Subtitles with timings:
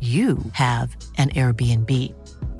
[0.00, 1.90] you have an Airbnb.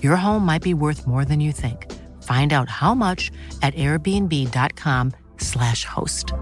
[0.02, 1.86] Your home might be worth more than you think.
[2.22, 3.30] Find out how much
[3.62, 6.34] at airbnb.com/slash host.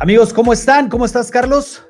[0.00, 0.88] Amigos, ¿cómo están?
[0.88, 1.84] ¿Cómo estás, Carlos?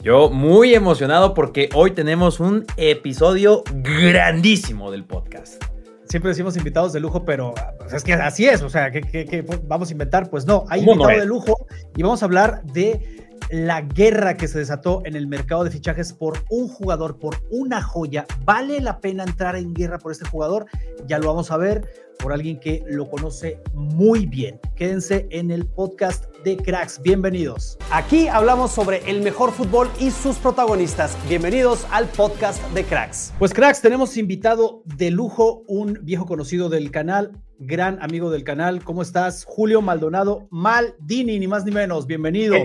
[0.00, 5.62] Yo muy emocionado porque hoy tenemos un episodio grandísimo del podcast.
[6.08, 8.62] Siempre decimos invitados de lujo, pero pues, es que así es.
[8.62, 10.30] O sea, ¿qué, vamos a inventar?
[10.30, 11.66] Pues no, hay invitado de lujo
[11.96, 16.12] y vamos a hablar de la guerra que se desató en el mercado de fichajes
[16.12, 18.26] por un jugador, por una joya.
[18.44, 20.66] ¿Vale la pena entrar en guerra por este jugador?
[21.06, 24.58] Ya lo vamos a ver por alguien que lo conoce muy bien.
[24.74, 27.00] Quédense en el podcast de Cracks.
[27.02, 27.78] Bienvenidos.
[27.90, 31.16] Aquí hablamos sobre el mejor fútbol y sus protagonistas.
[31.28, 33.32] Bienvenidos al podcast de Cracks.
[33.38, 38.82] Pues Cracks, tenemos invitado de lujo un viejo conocido del canal, gran amigo del canal.
[38.82, 39.44] ¿Cómo estás?
[39.46, 42.06] Julio Maldonado Maldini, ni más ni menos.
[42.06, 42.56] Bienvenido.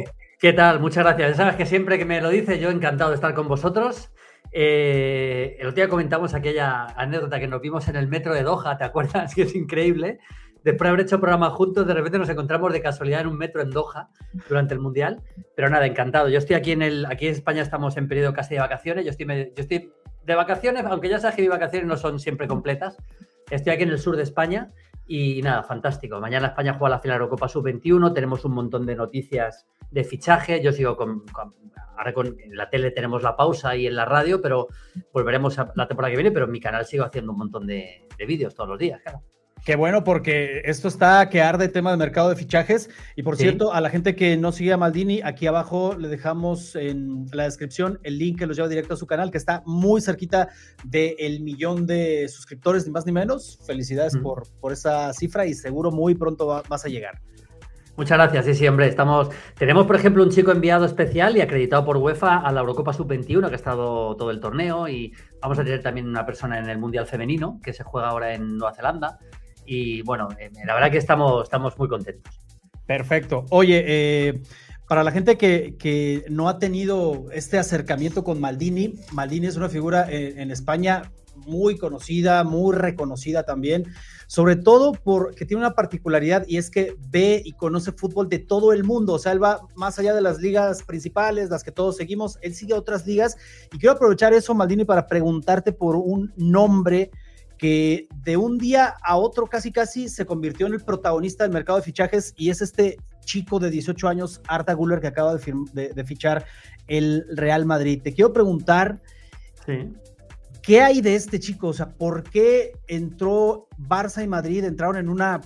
[0.42, 0.80] ¿Qué tal?
[0.80, 1.30] Muchas gracias.
[1.30, 4.10] Ya sabes que siempre que me lo dices, yo encantado de estar con vosotros.
[4.52, 8.76] Eh, el otro día comentamos aquella anécdota que nos vimos en el metro de Doha,
[8.76, 9.36] ¿te acuerdas?
[9.36, 10.18] Que es increíble.
[10.64, 13.62] Después de haber hecho programa juntos, de repente nos encontramos de casualidad en un metro
[13.62, 14.10] en Doha
[14.50, 15.22] durante el Mundial.
[15.56, 16.28] Pero nada, encantado.
[16.28, 19.06] Yo estoy aquí en el, aquí en España estamos en periodo casi de vacaciones.
[19.06, 19.94] Yo estoy, yo estoy
[20.26, 22.98] de vacaciones, aunque ya sabes que mis vacaciones no son siempre completas.
[23.52, 24.72] Estoy aquí en el sur de España
[25.06, 26.20] y nada, fantástico.
[26.20, 30.62] Mañana España juega la final Eurocopa Sub-21, tenemos un montón de noticias de fichaje.
[30.64, 31.24] Yo sigo con,
[31.98, 34.68] ahora con en la tele tenemos la pausa y en la radio, pero
[35.14, 38.08] volveremos a la temporada que viene, pero en mi canal sigo haciendo un montón de,
[38.18, 39.22] de vídeos todos los días, claro.
[39.64, 42.90] Qué bueno, porque esto está que arde tema de mercado de fichajes.
[43.16, 46.76] Y por cierto, a la gente que no sigue a Maldini, aquí abajo le dejamos
[46.76, 50.02] en la descripción el link que los lleva directo a su canal, que está muy
[50.02, 50.50] cerquita
[50.84, 53.60] del millón de suscriptores, ni más ni menos.
[53.68, 57.22] Felicidades por, por esa cifra y seguro muy pronto vas a llegar.
[58.02, 59.30] Muchas gracias, sí, hombre, estamos...
[59.60, 63.48] Tenemos, por ejemplo, un chico enviado especial y acreditado por UEFA a la Eurocopa Sub-21,
[63.48, 66.80] que ha estado todo el torneo, y vamos a tener también una persona en el
[66.80, 69.20] Mundial Femenino, que se juega ahora en Nueva Zelanda,
[69.68, 72.34] y bueno, eh, la verdad que estamos, estamos muy contentos.
[72.88, 73.46] Perfecto.
[73.52, 74.42] Oye, eh,
[74.88, 80.08] para la gente que, no ha tenido este acercamiento con Maldini, Maldini es una figura
[80.10, 81.04] en España
[81.46, 83.86] muy conocida, muy reconocida también
[84.32, 88.72] sobre todo porque tiene una particularidad y es que ve y conoce fútbol de todo
[88.72, 91.98] el mundo, o sea, él va más allá de las ligas principales, las que todos
[91.98, 93.36] seguimos, él sigue otras ligas
[93.74, 97.12] y quiero aprovechar eso, Maldini, para preguntarte por un nombre
[97.58, 101.80] que de un día a otro casi casi se convirtió en el protagonista del mercado
[101.80, 106.04] de fichajes y es este chico de 18 años, Arta Guller, que acaba de, de
[106.06, 106.46] fichar
[106.88, 108.02] el Real Madrid.
[108.02, 109.02] Te quiero preguntar,
[109.66, 109.92] sí.
[110.62, 111.70] ¿Qué hay de este chico?
[111.70, 114.64] O sea, ¿por qué entró Barça y Madrid?
[114.64, 115.42] Entraron en una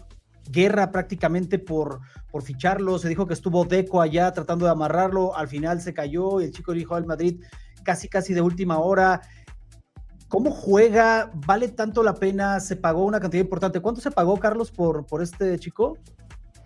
[0.51, 2.99] guerra prácticamente por, por ficharlo.
[2.99, 5.35] Se dijo que estuvo Deco allá tratando de amarrarlo.
[5.35, 7.41] Al final se cayó y el chico dijo al Madrid
[7.83, 9.21] casi, casi de última hora.
[10.27, 11.31] ¿Cómo juega?
[11.33, 12.59] ¿Vale tanto la pena?
[12.59, 13.79] ¿Se pagó una cantidad importante?
[13.79, 15.97] ¿Cuánto se pagó, Carlos, por, por este chico?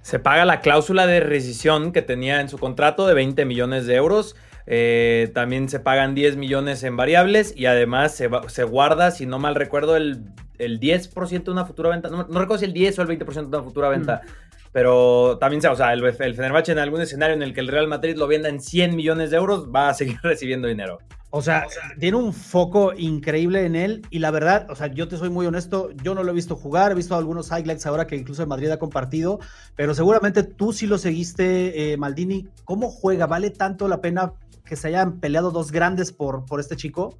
[0.02, 3.96] Se paga la cláusula de rescisión que tenía en su contrato de 20 millones de
[3.96, 4.36] euros.
[4.72, 9.40] Eh, también se pagan 10 millones en variables y además se, se guarda, si no
[9.40, 10.22] mal recuerdo, el,
[10.60, 12.10] el 10% de una futura venta.
[12.10, 14.22] No, recuerdo si el 10 o el 20% de una futura venta.
[14.24, 14.30] Mm.
[14.72, 17.88] Pero también, o sea, el, el Fenerbahce en algún escenario en el que el Real
[17.88, 21.00] Madrid lo venda en 100 millones de euros va a seguir recibiendo dinero.
[21.32, 21.66] O sea,
[22.00, 25.46] tiene un foco increíble en él y la verdad, o sea, yo te soy muy
[25.46, 28.48] honesto, yo no lo he visto jugar, he visto algunos highlights ahora que incluso el
[28.48, 29.40] Madrid ha compartido,
[29.76, 32.48] pero seguramente tú sí lo seguiste, eh, Maldini.
[32.66, 33.28] ¿Cómo juega?
[33.28, 34.34] ¿Vale tanto la pena
[34.70, 37.18] que se hayan peleado dos grandes por, por este chico?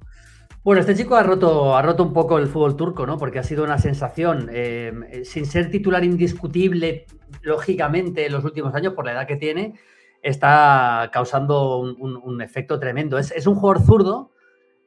[0.62, 3.18] Bueno, este chico ha roto, ha roto un poco el fútbol turco, ¿no?
[3.18, 7.06] Porque ha sido una sensación, eh, sin ser titular indiscutible,
[7.42, 9.74] lógicamente, en los últimos años, por la edad que tiene,
[10.22, 13.18] está causando un, efecto tremendo.
[13.18, 14.32] Es, un jugador zurdo,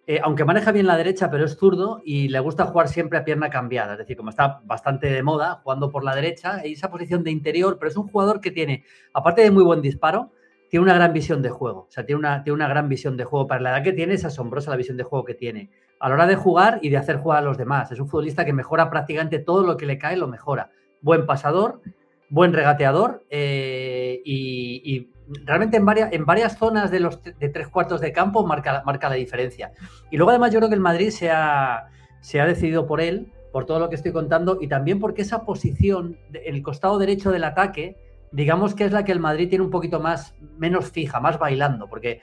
[0.05, 3.25] eh, aunque maneja bien la derecha, pero es zurdo y le gusta jugar siempre a
[3.25, 3.93] pierna cambiada.
[3.93, 7.31] Es decir, como está bastante de moda, jugando por la derecha, y esa posición de
[7.31, 10.31] interior, pero es un jugador que tiene, aparte de muy buen disparo,
[10.73, 11.81] tiene una gran visión de juego.
[11.81, 13.45] O sea, tiene una, tiene una gran visión de juego.
[13.45, 15.69] Para la edad que tiene, es asombrosa la visión de juego que tiene.
[15.99, 17.91] A la hora de jugar y de hacer jugar a los demás.
[17.91, 20.71] Es un futbolista que mejora prácticamente todo lo que le cae, lo mejora.
[20.99, 21.81] Buen pasador,
[22.27, 25.11] buen regateador eh, y,
[25.45, 29.09] realmente en varias, en varias zonas de los de tres cuartos de campo marca, marca
[29.09, 29.73] la diferencia.
[30.09, 31.85] Y luego además yo creo que el Madrid se ha,
[32.21, 35.45] se ha decidido por él, por todo lo que estoy contando, y también porque esa
[35.45, 37.95] posición, el costado derecho del ataque,
[38.33, 41.87] digamos que es la que el Madrid tiene un poquito más, menos fija, más bailando,
[41.87, 42.19] porque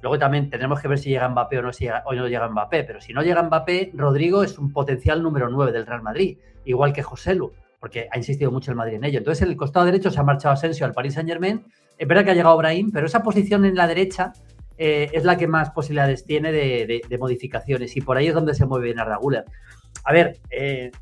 [0.00, 2.48] luego también tendremos que ver si llega Mbappé o no, si llega, o no llega
[2.48, 6.38] Mbappé, pero si no llega Mbappé, Rodrigo es un potencial número 9 del Real Madrid,
[6.64, 9.18] igual que José Lu, porque ha insistido mucho el Madrid en ello.
[9.18, 11.64] Entonces, en el costado derecho se ha marchado Asensio al Paris Saint Germain,
[11.98, 14.32] es verdad que ha llegado Brahim, pero esa posición en la derecha
[14.76, 18.64] eh, es la que más posibilidades tiene de, modificaciones y por ahí es donde se
[18.64, 19.44] mueve bien Arda Guller.
[20.04, 20.92] A ver, eh,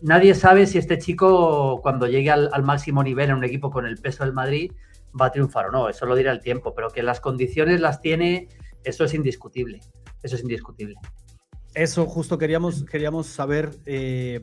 [0.00, 3.96] nadie sabe si este chico cuando llegue al, máximo nivel en un equipo con el
[3.98, 4.72] peso del Madrid
[5.20, 8.00] va a triunfar o no, eso lo dirá el tiempo, pero que las condiciones las
[8.00, 8.48] tiene,
[8.84, 9.80] eso es indiscutible,
[10.22, 10.94] eso es indiscutible.
[11.74, 14.42] Eso justo queríamos, queríamos saber eh,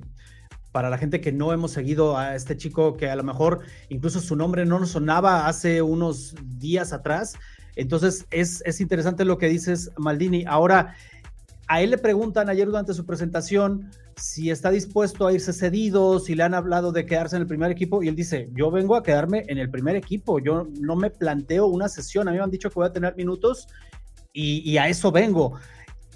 [0.72, 4.20] para la gente que no hemos seguido a este chico que a lo mejor incluso
[4.20, 7.38] su nombre no nos sonaba hace unos días atrás.
[7.76, 10.46] Entonces es, es interesante lo que dices, Maldini.
[10.48, 10.96] Ahora,
[11.68, 16.36] a él le preguntan ayer durante su presentación si está dispuesto a irse cedido, si
[16.36, 19.04] le han hablado de quedarse en el primer equipo y él dice, yo vengo a
[19.04, 22.52] quedarme en el primer equipo, yo no me planteo una sesión, a mí me han
[22.52, 23.68] dicho que voy a tener minutos
[24.32, 25.54] y, a eso vengo.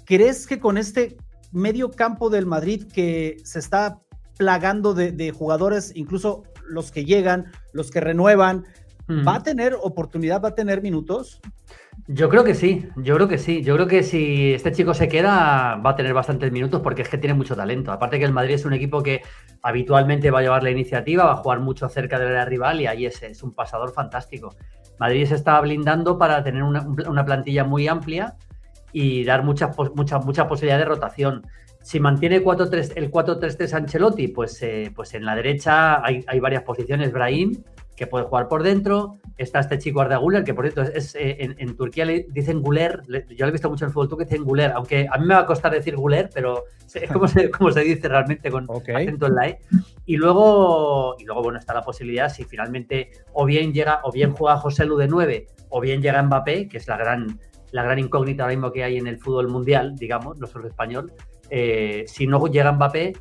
[0.04, 1.16] ¿Crees que con este
[1.52, 3.98] medio campo del Madrid que se está
[4.36, 8.64] plagando de, de jugadores, incluso los que llegan, los que renuevan,
[9.26, 11.40] ¿va a tener oportunidad, va a tener minutos?
[12.06, 13.62] Yo creo que sí, yo creo que sí.
[13.62, 17.08] Yo creo que si este chico se queda, va a tener bastantes minutos porque es
[17.08, 17.92] que tiene mucho talento.
[17.92, 19.22] Aparte que el Madrid es un equipo que
[19.62, 22.86] habitualmente va a llevar la iniciativa, va a jugar mucho cerca de la rival y
[22.86, 24.56] ahí es, es un pasador fantástico.
[24.98, 28.36] Madrid se está blindando para tener una, plantilla muy amplia
[28.92, 31.46] y dar muchas mucha, mucha posibilidad de rotación.
[31.80, 37.12] Si mantiene el 4-3-3 Ancelotti, pues, eh, pues en la derecha hay, hay varias posiciones.
[37.12, 37.62] Brahim,
[37.96, 39.18] que puede jugar por dentro.
[39.36, 43.02] Está este chico Arda Guler, que por cierto es, eh, en, Turquía le dicen Guler,
[43.08, 45.34] yo lo he visto mucho en el fútbol que dicen Guler, aunque a mí me
[45.34, 46.64] va a costar decir Guler, pero
[46.94, 49.58] es como se, como se dice realmente con acento en la E.
[50.06, 54.32] Y luego, y luego, bueno, está la posibilidad si finalmente o bien llega, o bien
[54.32, 57.38] juega José Lu de 9, o bien llega Mbappé, que es la gran,
[57.72, 61.12] la gran incógnita ahora mismo que hay en el fútbol mundial, digamos, no solo español.
[61.50, 63.12] Eh, si no llega Mbappé,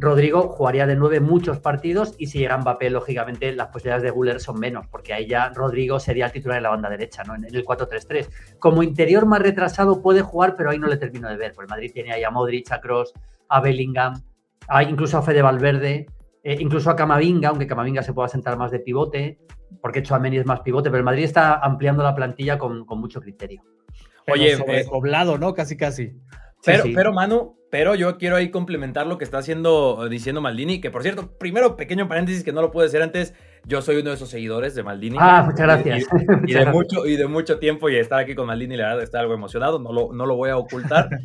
[0.00, 4.40] Rodrigo jugaría de nueve muchos partidos y si llega Mbappé, lógicamente las posibilidades de Guller
[4.40, 7.34] son menos, porque ahí ya Rodrigo sería el titular en la banda derecha, ¿no?
[7.34, 8.58] En, el 4-3-3.
[8.58, 11.70] Como interior más retrasado puede jugar, pero ahí no le termino de ver, porque el
[11.70, 13.12] Madrid tiene ahí a Modric, a Kroos,
[13.48, 14.14] a Bellingham,
[14.68, 16.06] a, incluso a Fede Valverde,
[16.42, 19.38] eh, incluso a Camavinga, aunque Camavinga se pueda sentar más de pivote,
[19.82, 23.62] porque Chouameni es más pivote, pero el Madrid está ampliando la plantilla con, mucho criterio.
[24.32, 25.52] Oye, eh, poblado, ¿no?
[25.52, 26.14] Casi, casi.
[26.64, 30.90] Pero, pero, Manu, pero yo quiero ahí complementar lo que está haciendo, diciendo Maldini, que
[30.90, 33.32] por cierto, primero, pequeño paréntesis que no lo pude hacer antes,
[33.64, 35.16] yo soy uno de esos seguidores de Maldini.
[35.20, 36.06] Ah, muchas gracias.
[36.46, 39.20] Y, de, mucho, y de mucho tiempo y estar aquí con Maldini, la verdad, está
[39.20, 41.08] algo emocionado, no lo, no lo voy a ocultar.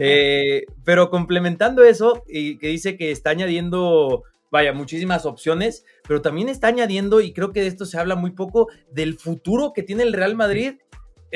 [0.00, 6.48] Eh, pero complementando eso, y que dice que está añadiendo, vaya, muchísimas opciones, pero también
[6.48, 10.02] está añadiendo, y creo que de esto se habla muy poco, del futuro que tiene
[10.02, 10.78] el Real Madrid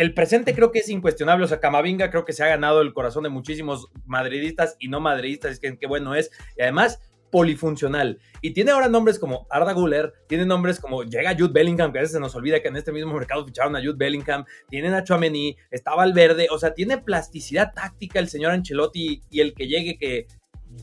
[0.01, 1.45] el presente creo que es incuestionable.
[1.45, 4.99] O sea, Camavinga creo que se ha ganado el corazón de muchísimos madridistas y no
[4.99, 5.53] madridistas.
[5.53, 6.31] Es que qué bueno es.
[6.57, 8.19] Y además, polifuncional.
[8.41, 12.03] Y tiene ahora nombres como Arda Guller, tiene nombres como llega Jude Bellingham, que a
[12.03, 15.05] veces se nos olvida que en este mismo mercado ficharon a Jude Bellingham, tienen a
[15.05, 19.69] Chouameni, estaba el verde, o sea, tiene plasticidad táctica el señor Ancelotti y el que
[19.69, 20.27] llegue que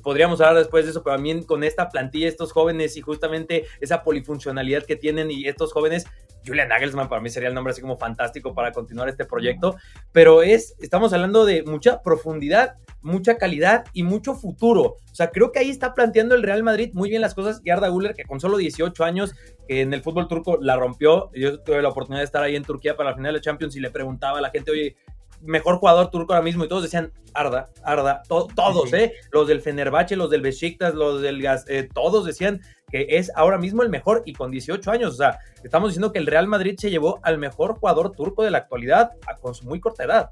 [0.04, 4.04] podríamos hablar después de eso, pero también con esta plantilla, estos jóvenes y justamente esa
[4.04, 6.06] polifuncionalidad que tienen y estos jóvenes,
[6.48, 9.76] Julian Nagelsmann para mí sería el nombre así como fantástico para continuar este proyecto,
[10.12, 14.98] pero es, estamos hablando de mucha profundidad, mucha calidad y mucho futuro.
[15.12, 17.62] O sea, creo que ahí está planteando el Real Madrid muy bien las cosas.
[17.64, 19.34] Y Arda Guller, que con solo 18 años
[19.68, 22.64] que en el fútbol turco la rompió, yo tuve la oportunidad de estar ahí en
[22.64, 24.96] Turquía para la final de Champions y le preguntaba a la gente, oye,
[25.42, 29.14] mejor jugador turco ahora mismo y todos decían Arda, Arda, todos, ¿eh?
[29.32, 33.58] Los del Fenerbahce, los del Besiktas, los del Gas, eh, todos decían que es ahora
[33.58, 36.76] mismo el mejor y con 18 años, o sea, estamos diciendo que el Real Madrid
[36.78, 40.32] se llevó al mejor jugador turco de la actualidad con su muy corta edad.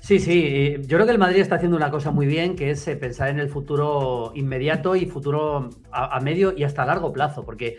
[0.00, 2.88] Sí, sí, yo creo que el Madrid está haciendo una cosa muy bien, que es
[2.88, 7.76] eh, pensar en el futuro inmediato y futuro a, medio y hasta largo plazo, porque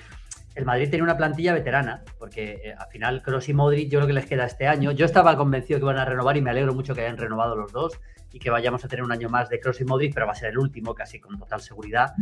[0.55, 4.07] el Madrid tiene una plantilla veterana, porque eh, al final Kroos y Modric yo creo
[4.07, 4.91] que les queda este año.
[4.91, 7.71] Yo estaba convencido que iban a renovar y me alegro mucho que hayan renovado los
[7.71, 7.99] dos
[8.33, 10.35] y que vayamos a tener un año más de Kroos y Modric, pero va a
[10.35, 12.13] ser el último casi con total seguridad.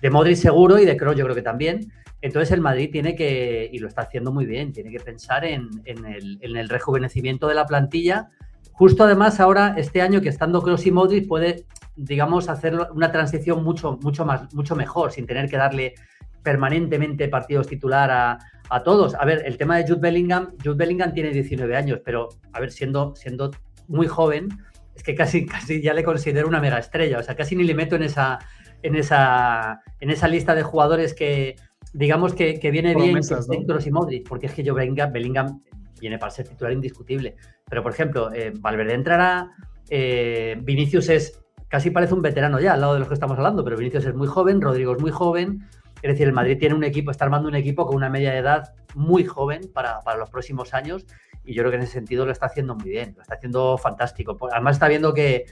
[0.00, 1.92] De Modric seguro y de Kroos yo creo que también.
[2.20, 5.68] Entonces el Madrid tiene que, y lo está haciendo muy bien, tiene que pensar en,
[5.84, 8.30] el, rejuvenecimiento de la plantilla.
[8.72, 13.64] Justo además ahora, este año que estando Kroos y Modric puede, digamos, hacer una transición
[13.64, 15.94] mucho, mucho, más, mucho mejor, sin tener que darle
[16.42, 19.14] permanentemente partidos titular a, todos.
[19.16, 22.72] A ver, el tema de Jude Bellingham, Jude Bellingham tiene 19 años, pero a ver,
[22.72, 23.50] siendo, siendo
[23.86, 24.48] muy joven,
[24.94, 27.18] es que casi, casi ya le considero una mega estrella.
[27.18, 28.38] O sea, casi ni le meto en esa,
[28.82, 31.56] en esa, en esa lista de jugadores que,
[31.92, 33.80] digamos, que, viene bien ¿no?
[33.80, 35.62] y Modric, porque es que yo Bellingham, Bellingham
[36.00, 37.36] viene para ser titular indiscutible.
[37.68, 39.50] Pero, por ejemplo, eh, Valverde entrará,
[39.88, 43.64] eh, Vinicius es, casi parece un veterano ya, al lado de los que estamos hablando,
[43.64, 45.66] pero Vinicius es muy joven, Rodrigo es muy joven,
[46.02, 48.38] es decir, el Madrid tiene un equipo, está armando un equipo con una media de
[48.38, 51.06] edad muy joven para, los próximos años
[51.44, 53.78] y yo creo que en ese sentido lo está haciendo muy bien, lo está haciendo
[53.78, 54.36] fantástico.
[54.52, 55.46] Además está viendo que,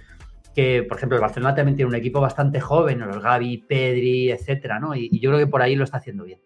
[0.88, 4.95] por ejemplo, el Barcelona también tiene un equipo bastante joven, los Gaby, Pedri, etcétera, ¿no?
[4.95, 6.40] Y, yo creo que por ahí lo está haciendo bien.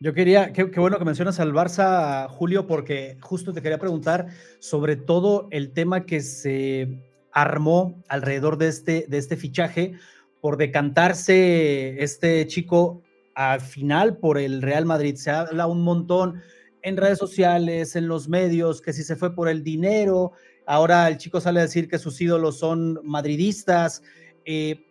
[0.00, 4.26] Yo quería, qué, bueno que mencionas al Barça, Julio, porque justo te quería preguntar
[4.60, 7.00] sobre todo el tema que se
[7.32, 9.94] armó alrededor de este, de este fichaje
[10.40, 13.03] por decantarse este chico
[13.34, 15.16] al final por el Real Madrid.
[15.16, 16.42] Se habla un montón
[16.82, 20.32] en redes sociales, en los medios, que si se fue por el dinero,
[20.66, 24.02] ahora el chico sale a decir que sus ídolos son madridistas.
[24.44, 24.86] Eh,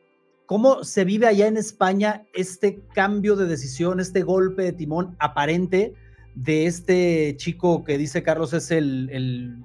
[0.45, 5.93] ¿Cómo se vive allá en España este cambio de decisión, este golpe de timón aparente
[6.35, 9.55] de este chico que dice Carlos es el,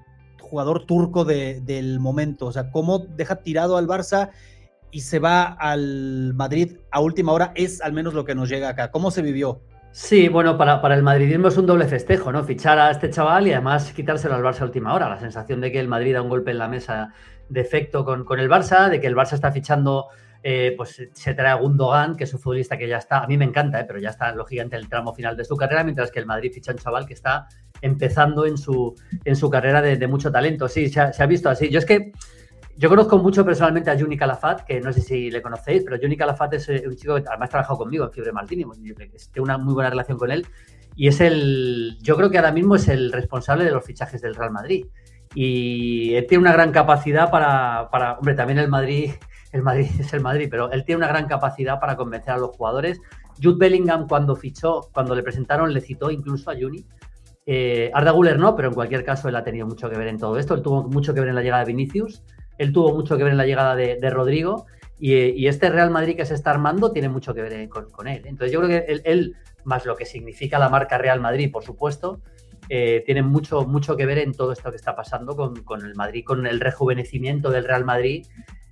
[0.40, 2.46] jugador turco del momento?
[2.46, 4.30] O sea, ¿cómo deja tirado al Barça
[4.90, 8.68] y se va al Madrid a última hora, es al menos lo que nos llega
[8.68, 8.90] acá.
[8.90, 9.60] ¿Cómo se vivió?
[9.90, 12.44] Sí, bueno, para, para el madridismo es un doble festejo, ¿no?
[12.44, 15.08] Fichar a este chaval y además quitárselo al Barça a última hora.
[15.08, 17.12] La sensación de que el Madrid da un golpe en la mesa
[17.48, 20.08] de efecto con, con el Barça, de que el Barça está fichando,
[20.42, 23.36] eh, pues se trae a Gundogan, que es un futbolista que ya está, a mí
[23.38, 26.10] me encanta, eh, pero ya está lógicamente en el tramo final de su carrera, mientras
[26.10, 27.48] que el Madrid ficha a un chaval que está
[27.80, 30.68] empezando en su, en su carrera de, mucho talento.
[30.68, 31.70] Sí, se ha, se ha visto así.
[31.70, 32.12] Yo es que
[32.78, 36.16] yo conozco mucho personalmente a Juni Calafat, que no sé si le conocéis, pero Juni
[36.16, 38.64] Calafat es eh, un chico que además ha trabajado conmigo en Fiebre Martini,
[39.32, 40.46] tengo una muy buena relación con él
[40.94, 44.36] y es el, yo creo que ahora mismo es el responsable de los fichajes del
[44.36, 44.86] Real Madrid
[45.34, 49.10] y él tiene una gran capacidad para, para hombre, también el Madrid,
[49.50, 52.56] el Madrid es el Madrid, pero él tiene una gran capacidad para convencer a los
[52.56, 53.00] jugadores.
[53.42, 56.86] Jude Bellingham cuando fichó, cuando le presentaron, le citó incluso a Juni.
[57.44, 60.18] Eh, Arda Guller no, pero en cualquier caso él ha tenido mucho que ver en
[60.18, 60.54] todo esto.
[60.54, 62.22] Él tuvo mucho que ver en la llegada de Vinicius
[62.58, 64.66] él tuvo mucho que ver en la llegada de, Rodrigo
[64.98, 68.22] y, este Real Madrid que se está armando tiene mucho que ver con, él.
[68.26, 72.20] Entonces yo creo que él, más lo que significa la marca Real Madrid, por supuesto,
[72.68, 76.24] eh, tiene mucho, mucho que ver en todo esto que está pasando con, el Madrid,
[76.24, 78.26] con el rejuvenecimiento del Real Madrid,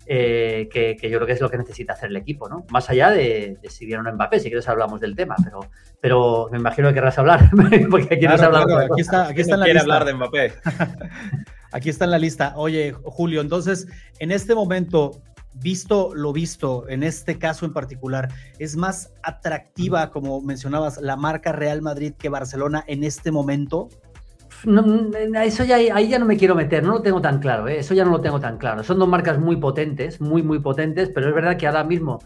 [0.08, 2.64] eh, que, yo creo que es lo que necesita hacer el equipo, ¿no?
[2.70, 5.60] Más allá de, si vieron a Mbappé, si quieres hablamos del tema, pero,
[6.00, 7.48] pero me imagino que querrás hablar,
[7.90, 10.52] porque aquí aquí está, aquí está la quiere hablar de Mbappé.
[11.72, 12.54] Aquí está en la lista.
[12.56, 13.86] Oye, Julio, entonces,
[14.18, 15.22] en este momento,
[15.54, 21.52] visto lo visto, en este caso en particular, ¿es más atractiva, como mencionabas, la marca
[21.52, 23.88] Real Madrid que Barcelona en este momento?
[24.64, 24.82] No,
[25.42, 27.78] eso ya ahí ya no me quiero meter, no lo tengo tan claro, ¿eh?
[27.78, 28.82] eso ya no lo tengo tan claro.
[28.82, 32.20] Son dos marcas muy potentes, muy, muy potentes, pero es verdad que ahora mismo,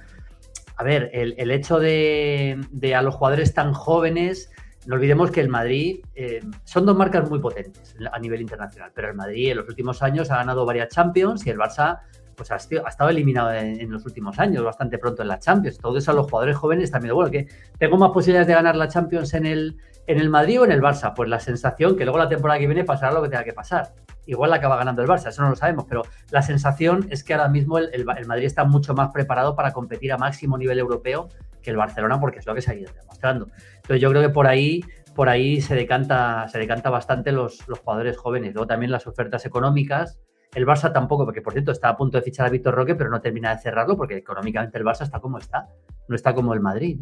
[0.76, 4.50] a ver, el, hecho de, de, a los jugadores tan jóvenes
[4.87, 9.09] no olvidemos que el Madrid eh, son dos marcas muy potentes a nivel internacional, pero
[9.09, 12.01] el Madrid en los últimos años ha ganado varias Champions y el Barça
[12.35, 15.77] pues ha, estado eliminado en, los últimos años, bastante pronto en la Champions.
[15.77, 17.15] Todo eso a los jugadores jóvenes también.
[17.15, 20.65] Bueno, que tengo más posibilidades de ganar la Champions en el, en el Madrid o
[20.65, 21.13] en el Barça.
[21.15, 23.93] Pues la sensación que luego la temporada que viene pasará lo que tenga que pasar.
[24.25, 27.35] Igual la acaba ganando el Barça, eso no lo sabemos, pero la sensación es que
[27.35, 31.29] ahora mismo el, el Madrid está mucho más preparado para competir a máximo nivel europeo
[31.61, 33.49] que el Barcelona, porque es lo que se ha ido demostrando.
[33.90, 34.85] Entonces yo creo que por ahí,
[35.16, 38.54] por ahí se decanta, se decanta bastante los, los jugadores jóvenes.
[38.54, 40.20] Luego también las ofertas económicas.
[40.54, 43.11] El Barça tampoco, porque por cierto está a punto de fichar a Víctor Roque, pero
[43.11, 45.66] no termina de cerrarlo porque económicamente el Barça está como está,
[46.06, 47.00] no está como el Madrid.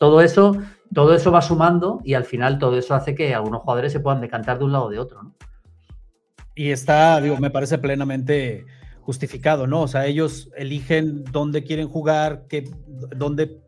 [0.00, 0.56] todo eso,
[0.92, 4.20] todo eso va sumando y al final todo eso hace que algunos jugadores se puedan
[4.20, 5.32] decantar de un lado o de otro.
[6.56, 8.66] Y está, digo, me parece plenamente
[9.02, 9.82] justificado, ¿no?
[9.82, 12.68] O sea, ellos eligen dónde quieren jugar, qué,
[13.16, 13.60] dónde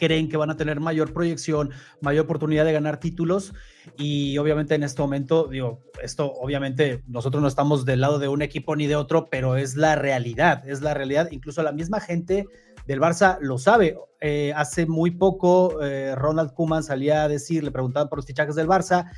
[0.00, 3.52] creen que van a tener mayor proyección, mayor oportunidad de ganar títulos
[3.98, 8.40] y obviamente en este momento, digo, esto obviamente nosotros no estamos del lado de un
[8.40, 11.28] equipo ni de otro, pero es la realidad, es la realidad.
[11.30, 12.46] Incluso la misma gente
[12.86, 13.98] del Barça lo sabe.
[14.22, 18.54] Eh, hace muy poco eh, Ronald Kuman salía a decir, le preguntaban por los fichajes
[18.54, 19.10] del Barça,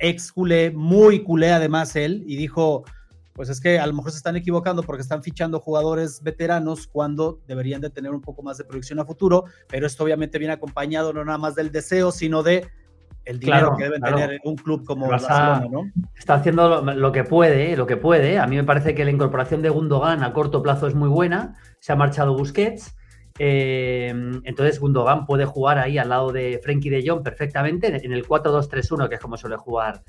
[0.00, 2.84] ex culé, muy culé además él, y dijo,
[3.34, 7.40] pues es que a lo mejor se están equivocando porque están fichando jugadores veteranos cuando
[7.46, 11.12] deberían de tener un poco más de proyección a futuro, pero esto obviamente viene acompañado
[11.12, 12.68] no nada más del deseo, sino de
[13.24, 15.90] el dinero que deben tener un club como Barcelona, ¿no?
[16.14, 18.38] Está haciendo lo, que puede, lo que puede.
[18.38, 21.56] A mí me parece que la incorporación de Gundogan a corto plazo es muy buena.
[21.80, 22.94] Se ha marchado Busquets.
[23.36, 24.14] Eh,
[24.44, 29.08] entonces Gundogan puede jugar ahí al lado de Frenkie de Jong perfectamente en el 4-2-3-1,
[29.08, 30.02] que es como suele jugar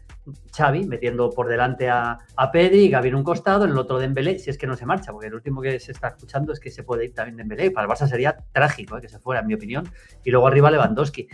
[0.55, 2.20] Xavi, metiendo por delante a,
[2.53, 5.12] Pedri, Gavi en un costado, en el otro Dembélé, si es que no se marcha,
[5.12, 7.72] porque el último que se está escuchando es que se puede ir también Dembélé.
[7.72, 9.89] Para el Barça sería trágico eh, que se fuera, en mi opinión.
[10.24, 11.27] Y luego arriba Lewandowski.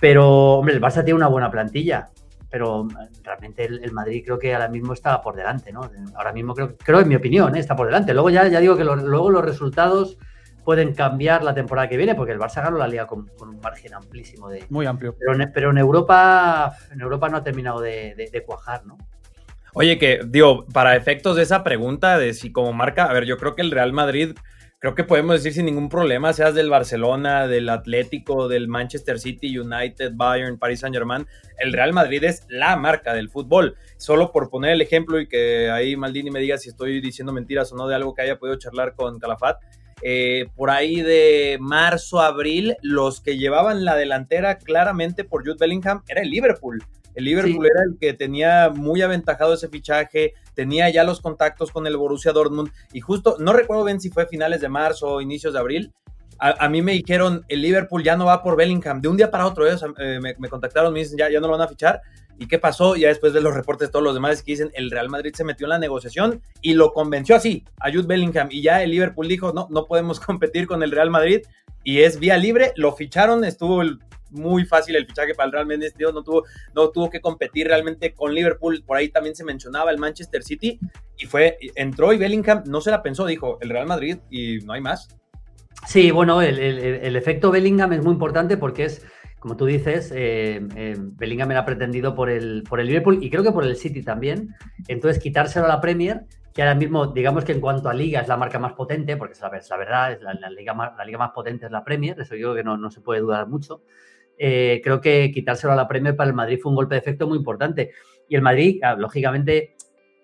[0.00, 2.08] Pero, hombre, el Barça tiene una buena plantilla,
[2.48, 2.86] pero
[3.24, 5.90] realmente el, Madrid creo que ahora mismo está por delante, ¿no?
[6.14, 7.58] Ahora mismo creo, creo en mi opinión, ¿eh?
[7.58, 8.12] está por delante.
[8.12, 10.18] Luego ya, ya digo que luego los resultados
[10.64, 13.94] pueden cambiar la temporada que viene, porque el Barça ganó la liga con, un margen
[13.94, 14.64] amplísimo de.
[14.70, 15.16] Muy amplio.
[15.18, 18.98] Pero, pero en Europa, en Europa no ha terminado de, cuajar, ¿no?
[19.74, 23.38] Oye, que digo, para efectos de esa pregunta de si como marca, a ver, yo
[23.38, 24.34] creo que el Real Madrid
[24.82, 29.56] creo que podemos decir sin ningún problema, seas del Barcelona, del Atlético, del Manchester City,
[29.56, 31.24] United, Bayern, Paris Saint Germain,
[31.58, 33.76] el Real Madrid es la marca del fútbol.
[33.96, 37.72] Solo por poner el ejemplo y que ahí Maldini me diga si estoy diciendo mentiras
[37.72, 39.58] o no de algo que haya podido charlar con Calafat.
[40.02, 46.02] Eh, por ahí de marzo, abril, los que llevaban la delantera claramente por Jude Bellingham
[46.08, 46.82] era el Liverpool.
[47.14, 51.86] El Liverpool era el que tenía muy aventajado ese fichaje, tenía ya los contactos con
[51.86, 55.52] el Borussia Dortmund y justo, no recuerdo bien si fue finales de marzo o inicios
[55.52, 55.92] de abril,
[56.44, 59.46] a, mí me dijeron, el Liverpool ya no va por Bellingham, de un día para
[59.46, 62.02] otro, ellos eh, me, contactaron, me dicen, ya, ya no lo van a fichar,
[62.38, 62.96] ¿Y qué pasó?
[62.96, 65.66] Ya después de los reportes, todos los demás que dicen, el Real Madrid se metió
[65.66, 68.48] en la negociación y lo convenció así, a Jude Bellingham.
[68.50, 71.42] Y ya el Liverpool dijo, no, no podemos competir con el Real Madrid.
[71.84, 73.82] Y es vía libre, lo ficharon, estuvo
[74.32, 78.12] muy fácil el fichaje para el Real Madrid, no tuvo, no tuvo que competir realmente
[78.12, 80.78] con Liverpool, por ahí también se mencionaba el Manchester City,
[81.18, 84.72] y fue, entró y Bellingham no se la pensó, dijo, el Real Madrid y no
[84.72, 85.08] hay más.
[85.86, 89.04] Sí, bueno, el, efecto Bellingham es muy importante porque es,
[89.42, 93.42] como tú dices, eh, eh, Bellingham era pretendido por el, por el Liverpool y creo
[93.42, 94.54] que por el City también,
[94.86, 98.28] entonces quitárselo a la Premier que ahora mismo, digamos que en cuanto a liga es
[98.28, 101.32] la marca más potente, porque es la, verdad, es la, liga más, la liga más
[101.32, 103.82] potente es la Premier, eso yo creo que no, no se puede dudar mucho.
[104.38, 107.26] Eh, creo que quitárselo a la Premier para el Madrid fue un golpe de efecto
[107.26, 107.90] muy importante.
[108.28, 109.74] Y el Madrid, ah, lógicamente,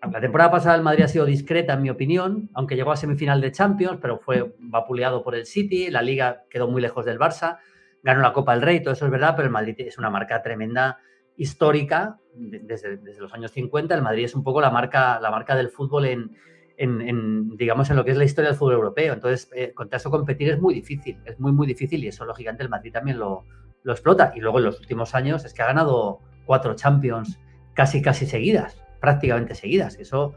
[0.00, 3.40] la temporada pasada el Madrid ha sido discreta, en mi opinión, aunque llegó a semifinal
[3.40, 7.58] de Champions, pero fue vapuleado por el City, la Liga quedó muy lejos del Barça,
[8.02, 10.42] ganó la Copa del Rey, todo eso es verdad, pero el Madrid es una marca
[10.42, 10.98] tremenda,
[11.36, 13.94] histórica, desde, los años 50.
[13.94, 18.04] El Madrid es un poco la marca, la marca del fútbol en, digamos, en lo
[18.04, 19.14] que es la historia del fútbol europeo.
[19.14, 22.62] Entonces, eh, contra eso competir es muy difícil, es muy, muy difícil y eso, lógicamente,
[22.64, 23.44] el Madrid también lo,
[23.82, 24.32] lo explota.
[24.34, 27.38] Y luego en los últimos años es que ha ganado cuatro Champions
[27.74, 29.96] casi, casi seguidas, prácticamente seguidas.
[29.98, 30.34] Eso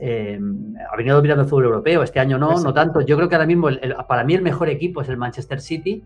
[0.00, 0.38] eh,
[0.90, 2.02] ha venido dominando el fútbol europeo.
[2.02, 3.00] Este año no, no tanto.
[3.00, 3.68] Yo creo que ahora mismo,
[4.08, 6.04] para mí, el mejor equipo es el Manchester City,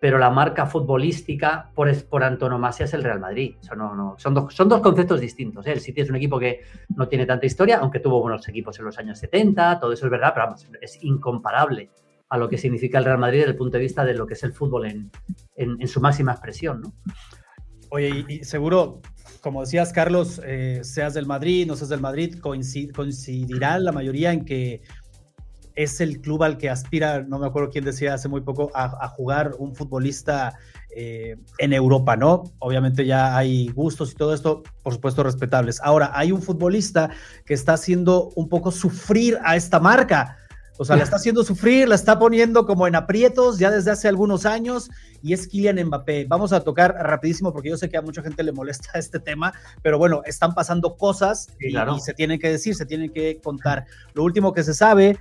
[0.00, 3.56] pero la marca futbolística por, por antonomasia es el Real Madrid.
[3.76, 5.66] no, son, dos, son dos conceptos distintos.
[5.66, 5.72] ¿eh?
[5.72, 6.60] El City es un equipo que
[6.96, 10.10] no tiene tanta historia, aunque tuvo buenos equipos en los años 70, todo eso es
[10.10, 11.90] verdad, pero vamos, es incomparable
[12.28, 14.34] a lo que significa el Real Madrid desde el punto de vista de lo que
[14.34, 15.10] es el fútbol en,
[15.54, 16.82] en, su máxima expresión.
[16.82, 16.94] ¿no?
[17.90, 19.00] Oye, y, seguro,
[19.40, 24.44] como decías, Carlos, eh, seas del Madrid, no seas del Madrid, coincidirá la mayoría en
[24.44, 24.82] que
[25.76, 29.08] es el club al que aspira, no me acuerdo quién decía hace muy poco, a,
[29.08, 30.58] jugar un futbolista
[30.94, 32.44] eh, en Europa, ¿no?
[32.58, 35.80] Obviamente ya hay gustos y todo esto, por supuesto, respetables.
[35.82, 37.10] Ahora, hay un futbolista
[37.44, 40.38] que está haciendo un poco sufrir a esta marca
[40.78, 44.08] o sea, la está haciendo sufrir, la está poniendo como en aprietos ya desde hace
[44.08, 44.90] algunos años
[45.22, 46.26] y es Kylian Mbappé.
[46.28, 49.54] Vamos a tocar rapidísimo porque yo sé que a mucha gente le molesta este tema,
[49.82, 53.86] pero bueno, están pasando cosas y, se tienen que decir, se tienen que contar.
[54.14, 55.18] Lo último que se sabe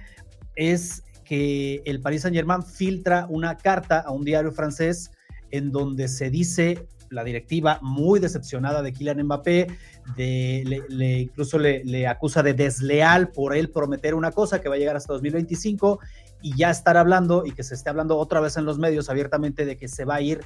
[0.55, 5.11] es que el Paris Saint Germain filtra una carta a un diario francés
[5.51, 9.67] en donde se dice la directiva muy decepcionada de Kylian Mbappé,
[10.15, 14.77] de, le, incluso le, acusa de desleal por él prometer una cosa que va a
[14.77, 15.99] llegar hasta 2025
[16.41, 19.65] y ya estar hablando y que se esté hablando otra vez en los medios abiertamente
[19.65, 20.41] de que se va a ir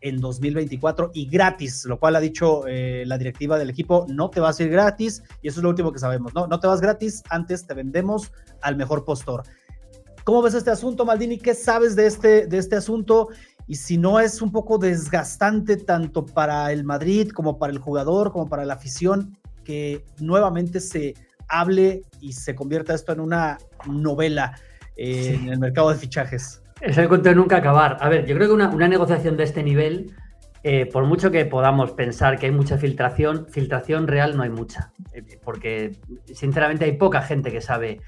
[0.00, 4.40] en 2024 y gratis, lo cual ha dicho eh, la directiva del equipo, no te
[4.40, 6.80] vas a ir gratis y eso es lo último que sabemos, no, no te vas
[6.80, 8.32] gratis, antes te vendemos
[8.62, 9.42] al mejor postor.
[10.24, 11.38] ¿Cómo ves este asunto, Maldini?
[11.38, 13.28] ¿Qué sabes de este, de este asunto?
[13.68, 18.32] y si no es un poco desgastante tanto para el Madrid como para el jugador,
[18.32, 21.14] como para la afición, que nuevamente se
[21.48, 24.58] hable y se convierta esto en una novela
[24.96, 26.62] en el mercado de fichajes.
[26.80, 27.96] Es el cuento de nunca acabar.
[28.00, 30.14] A ver, yo creo que una, negociación de este nivel,
[30.62, 34.92] eh, por mucho que podamos pensar que hay mucha filtración, filtración real no hay mucha.
[35.12, 35.96] Eh, porque,
[36.32, 38.00] sinceramente, hay poca gente que sabe.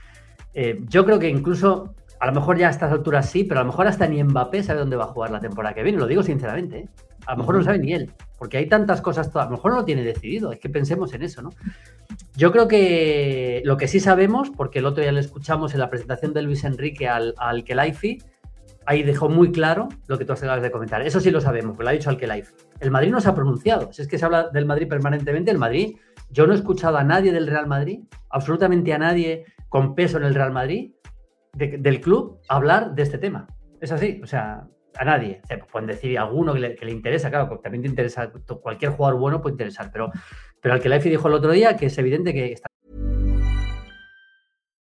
[0.54, 3.64] Eh, yo creo que incluso, a lo mejor ya a estas alturas sí, pero a
[3.64, 5.98] lo mejor hasta ni Mbappé sabe dónde va a jugar la temporada que viene.
[5.98, 6.88] Lo digo sinceramente.
[7.26, 9.78] A lo mejor no sabe ni él, porque hay tantas cosas, a lo mejor no
[9.78, 10.52] lo tiene decidido.
[10.52, 11.50] Es que pensemos en eso, ¿no?
[12.34, 15.90] Yo creo que lo que sí sabemos, porque el otro día le escuchamos en la
[15.90, 18.18] presentación de Luis Enrique al, al Kelaifi,
[18.86, 21.02] ahí dejó muy claro lo que tú acabas de comentar.
[21.02, 22.52] Eso sí lo sabemos, que lo ha dicho Alkelife.
[22.80, 23.92] El Madrid no se ha pronunciado.
[23.92, 25.96] Si es que se habla del Madrid permanentemente, el Madrid,
[26.30, 30.24] yo no he escuchado a nadie del Real Madrid, absolutamente a nadie con peso en
[30.24, 30.92] el Real Madrid,
[31.52, 33.46] del club, hablar de este tema.
[33.80, 35.40] Es así, o sea, a nadie.
[35.70, 39.40] pueden decir a alguno que le, interesa, claro, porque también te interesa, cualquier jugador bueno
[39.40, 40.10] puede interesar, pero,
[40.60, 42.68] pero Alkelife dijo el otro día que es evidente que está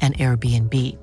[0.00, 0.96] an Airbnb.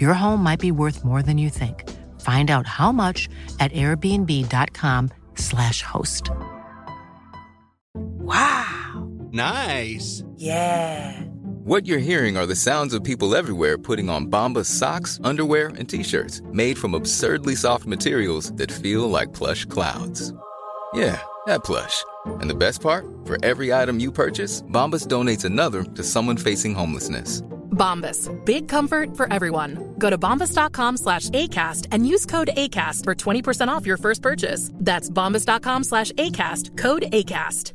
[0.00, 1.90] Your home might be worth more than you think.
[2.20, 6.30] Find out how much at airbnb.com/slash host.
[7.94, 9.10] Wow.
[9.32, 10.22] Nice.
[10.36, 11.24] Yeah.
[11.64, 15.88] What you're hearing are the sounds of people everywhere putting on Bombas socks, underwear, and
[15.88, 20.34] t-shirts made from absurdly soft materials that feel like plush clouds.
[20.92, 22.04] Yeah, that plush.
[22.26, 26.74] And the best part, for every item you purchase, Bombas donates another to someone facing
[26.74, 27.42] homelessness.
[27.74, 29.94] Bombas, big comfort for everyone.
[29.98, 34.70] Go to bombas.com slash ACAST and use code ACAST for 20% off your first purchase.
[34.80, 37.74] That's bombas.com slash ACAST, code ACAST.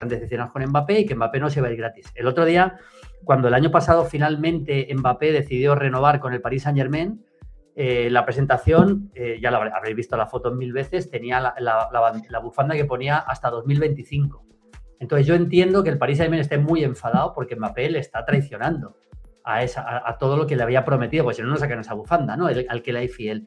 [0.00, 2.12] Decisiones con Mbappé y que Mbappé no se va a ir gratis.
[2.14, 2.78] El otro día,
[3.24, 7.24] cuando el año pasado finalmente Mbappé decidió renovar con el Paris Saint Germain,
[7.76, 12.76] Eh, la presentación, eh, ya la habréis visto la foto mil veces, tenía la, bufanda
[12.76, 14.43] que ponía hasta 2025.
[15.04, 18.96] Entonces yo entiendo que el Paris Saint-Germain esté muy enfadado porque Mbappé le está traicionando
[19.44, 21.92] a, esa, a, todo lo que le había prometido, pues si no, no sacan esa
[21.92, 22.46] bufanda, ¿no?
[22.46, 23.46] al que le hay fiel.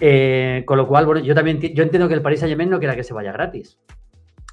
[0.00, 2.94] Eh, con lo cual, bueno, yo también yo entiendo que el Paris Saint-Germain no quiera
[2.94, 3.78] que se vaya gratis,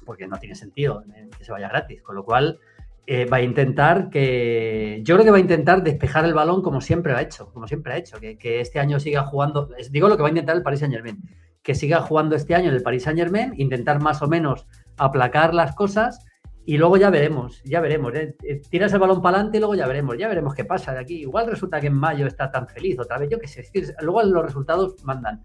[0.04, 1.04] porque no tiene sentido
[1.38, 2.02] que se vaya gratis.
[2.02, 2.58] Con lo cual,
[3.06, 5.00] eh, va a intentar que.
[5.02, 7.92] Yo creo que va a intentar despejar el balón como siempre ha hecho, como siempre
[7.94, 9.70] ha hecho, que, este año siga jugando.
[9.90, 11.18] Digo lo que va a intentar el Paris Saint Germain,
[11.62, 14.66] que siga jugando este año en el Paris Saint Germain, intentar más o menos
[15.04, 16.24] aplacar las cosas
[16.64, 18.14] y luego ya veremos, ya veremos.
[18.14, 18.36] ¿eh?
[18.44, 21.00] Eh, tiras el balón para adelante y luego ya veremos, ya veremos qué pasa de
[21.00, 21.22] aquí.
[21.22, 23.68] Igual resulta que en mayo está tan feliz otra vez, yo qué sé.
[24.00, 25.42] Luego los resultados mandan.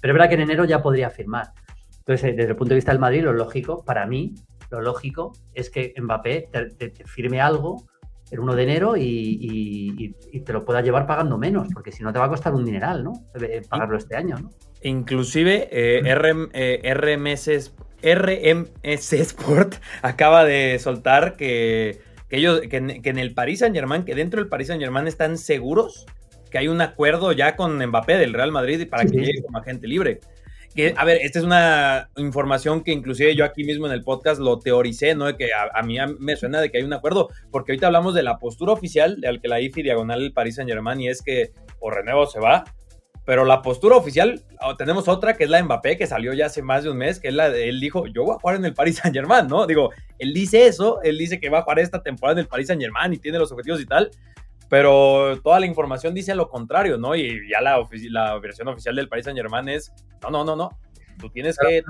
[0.00, 1.52] Pero es verdad que en enero ya podría firmar.
[1.98, 4.34] Entonces, desde el punto de vista del Madrid, lo lógico, para mí,
[4.70, 7.84] lo lógico es que Mbappé te, firme algo
[8.30, 10.14] el 1 de enero y,
[10.44, 13.04] te lo pueda llevar pagando menos, porque si no te va a costar un dineral,
[13.04, 13.12] ¿no?
[13.40, 14.50] Eh, pagarlo este año, ¿no?
[14.82, 16.02] Inclusive eh,
[16.52, 24.04] eh, RMS, RMS Sport acaba de soltar que, ellos, que en, el Paris Saint Germain,
[24.04, 26.06] que dentro del Paris Saint Germain están seguros
[26.50, 29.88] que hay un acuerdo ya con Mbappé del Real Madrid para que llegue como agente
[29.88, 30.20] libre
[30.96, 34.58] a ver, esta es una información que inclusive yo aquí mismo en el podcast lo
[34.58, 35.36] teoricé, ¿no?
[35.36, 38.38] Que a, mí me suena de que hay un acuerdo, porque ahorita hablamos de la
[38.38, 41.52] postura oficial de al que la IFI diagonal el Paris Saint Germain y es que
[41.78, 42.64] o Renuevo se va,
[43.24, 46.46] pero la postura oficial, oh, tenemos otra que es la de Mbappé, que salió ya
[46.46, 48.56] hace más de un mes, que es la de, él dijo, yo voy a jugar
[48.56, 49.66] en el Paris Saint Germain, ¿no?
[49.66, 52.66] Digo, él dice eso, él dice que va a jugar esta temporada en el Paris
[52.66, 54.10] Saint Germain y tiene los objetivos y tal,
[54.68, 57.14] pero toda la información dice lo contrario, ¿no?
[57.16, 59.90] Y ya la, la versión oficial del Paris Saint Germain es,
[60.22, 60.70] no, no, no, no,
[61.18, 61.82] tú tienes que...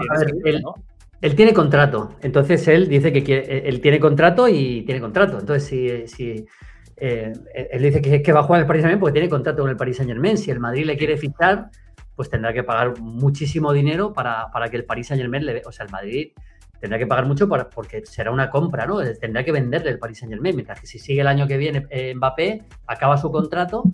[1.20, 5.68] él, tiene contrato, entonces él dice que quiere, él tiene contrato y tiene contrato, entonces
[5.68, 6.06] si...
[6.06, 6.46] si
[6.96, 7.32] eh,
[7.72, 9.70] él dice que, que va a jugar el Paris Saint Germain porque tiene contrato con
[9.70, 11.70] el Paris Saint Germain, si el Madrid le quiere fichar,
[12.14, 15.62] pues tendrá que pagar muchísimo dinero para, para que el Paris Saint Germain le...
[15.66, 16.32] O sea, el Madrid
[16.80, 18.98] tendrá que pagar mucho porque será una compra, ¿no?
[19.18, 21.86] Tendrá que venderle el Paris Saint Germain, mientras que si sigue el año que viene
[21.90, 23.84] eh, Mbappé, acaba su contrato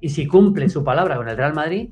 [0.00, 1.90] y si cumple su palabra con el Real Madrid,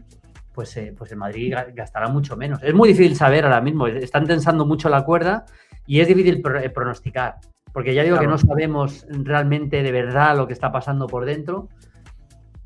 [0.52, 2.60] pues, eh, pues el Madrid gastará mucho menos.
[2.62, 5.44] Es muy difícil saber ahora mismo, están tensando mucho la cuerda
[5.86, 7.36] y es difícil eh, pronosticar,
[7.78, 11.68] porque ya digo que no sabemos realmente de verdad lo que está pasando por dentro.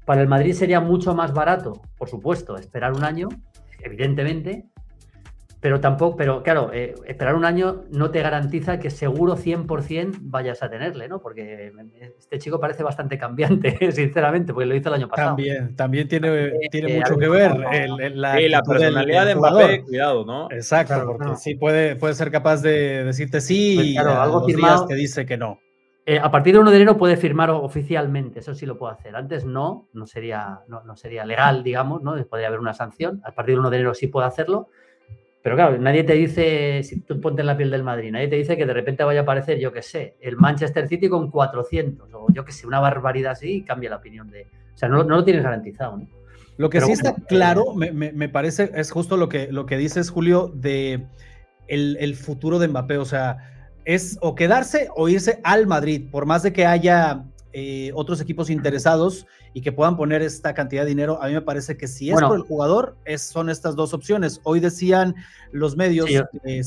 [0.07, 3.29] Para el Madrid sería mucho más barato, por supuesto, esperar un año,
[3.81, 4.65] evidentemente,
[5.63, 10.61] pero tampoco, pero claro, eh, esperar un año no te garantiza que seguro 100% vayas
[10.65, 11.21] a tenerle, ¿no?
[11.21, 11.73] Porque
[12.19, 15.37] este chico parece bastante cambiante, sinceramente, porque lo hizo el año pasado.
[15.37, 20.51] También, también tiene, eh, tiene mucho que ver la, la, personalidad de Mbappé, cuidado, ¿no?
[20.51, 24.97] Exacto, porque sí puede, puede ser capaz de decirte sí pues y algo firmado, que
[24.97, 25.61] dice que no.
[26.05, 29.15] Eh, a partir de 1 de enero puede firmar oficialmente, eso sí lo puede hacer.
[29.15, 32.17] Antes no, no sería, no, no sería legal, digamos, ¿no?
[32.27, 33.23] Podría haber una sanción.
[33.25, 34.69] A partir de 1 de enero sí puede hacerlo
[35.43, 38.37] pero claro, nadie te dice, si tú ponte en la piel del Madrid, nadie te
[38.37, 42.09] dice que de repente vaya a aparecer, yo qué sé, el Manchester City con 400,
[42.13, 44.47] o yo qué sé, una barbaridad así y cambia la opinión de...
[44.75, 46.07] O sea, no, lo tienes garantizado, ¿no?
[46.59, 50.11] Lo que sí está eh, claro, me, parece, es justo lo que, lo que dices,
[50.11, 51.07] Julio, de
[51.67, 52.99] el, futuro de Mbappé.
[52.99, 57.91] O sea, es o quedarse o irse al Madrid, por más de que haya eh,
[57.95, 61.77] otros equipos interesados y que puedan poner esta cantidad de dinero, a mí me parece
[61.77, 64.41] que si es por el jugador, es, son estas dos opciones.
[64.45, 65.15] Hoy decían
[65.51, 66.25] los medios yo,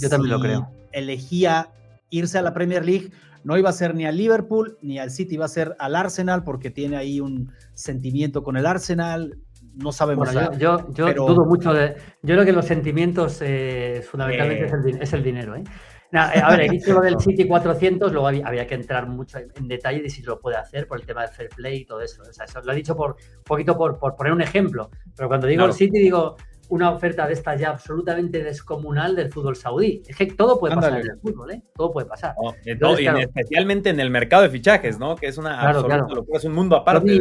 [0.09, 0.69] también lo creo.
[0.91, 1.69] elegía
[2.09, 3.11] irse a la Premier League,
[3.43, 6.43] no iba a ser ni al Liverpool ni al City, iba a ser al Arsenal
[6.43, 9.39] porque tiene ahí un sentimiento con el Arsenal.
[9.75, 10.31] No sabemos.
[10.57, 11.95] yo, yo, dudo mucho de.
[12.21, 15.55] Yo creo que los sentimientos eh, fundamentalmente es, el, es, el, dinero.
[15.55, 15.63] ¿eh?
[16.11, 19.67] Eh, a ver, he dicho lo del City 400, luego había, que entrar mucho en
[19.67, 22.21] detalle de si lo puede hacer por el tema del fair play y todo eso.
[22.21, 24.89] O sea, eso lo he dicho por un poquito por, por, poner un ejemplo.
[25.15, 26.37] Pero cuando digo el City, digo
[26.69, 30.01] una oferta de esta ya absolutamente descomunal del fútbol saudí.
[30.07, 31.61] Es que todo puede pasar en el fútbol, ¿eh?
[31.75, 32.35] Todo puede pasar.
[32.65, 35.15] y especialmente en el mercado de fichajes, ¿no?
[35.15, 37.19] Que es una absoluta locura, es un mundo aparte.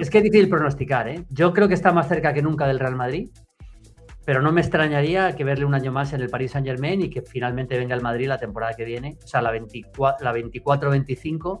[0.00, 1.24] es que es difícil pronosticar, ¿eh?
[1.30, 3.28] Yo creo que está más cerca que nunca del Real Madrid.
[4.24, 7.10] Pero no me extrañaría que verle un año más en el Paris Saint Germain y
[7.10, 11.60] que finalmente venga el Madrid la temporada que viene, o sea, la 24-25,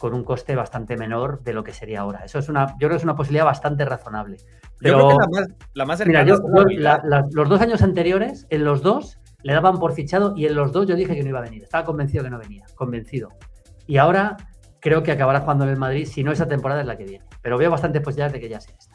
[0.00, 2.24] con un coste bastante menor de lo que sería ahora.
[2.24, 4.38] Eso es una, yo creo que es una posibilidad bastante razonable.
[4.78, 6.16] Pero, yo creo que la más, la
[7.06, 10.72] más los dos años anteriores, en los dos le daban por fichado y en los
[10.72, 11.62] dos yo dije que no iba a venir.
[11.62, 13.28] Estaba convencido que no venía, convencido.
[13.86, 14.38] Y ahora
[14.80, 17.24] creo que acabará jugando en el Madrid, si no esa temporada es la que viene.
[17.42, 18.89] Pero veo bastantes posibilidades de que ya sea esta.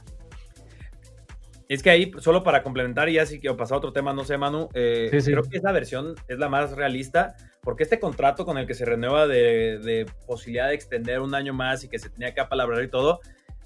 [1.68, 4.24] Es que ahí, solo para complementar, y ya si quiero pasar a otro tema, no
[4.24, 8.60] sé, Manu, eh, creo que esa versión es la más realista, porque este contrato con
[8.60, 12.34] el que se renueva de, posibilidad de extender un año más y que se tenía
[12.36, 13.20] que apalabrar y todo,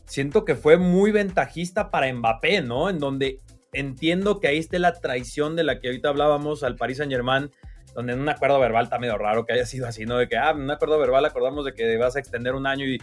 [0.05, 2.89] siento que fue muy ventajista para Mbappé, ¿no?
[2.89, 3.39] En donde
[3.73, 7.51] entiendo que ahí esté la traición de la que ahorita hablábamos al Paris Saint Germain,
[7.93, 10.17] donde en un acuerdo verbal está medio raro que haya sido así, ¿no?
[10.17, 12.85] De que, ah, en un acuerdo verbal acordamos de que vas a extender un año
[12.85, 12.99] y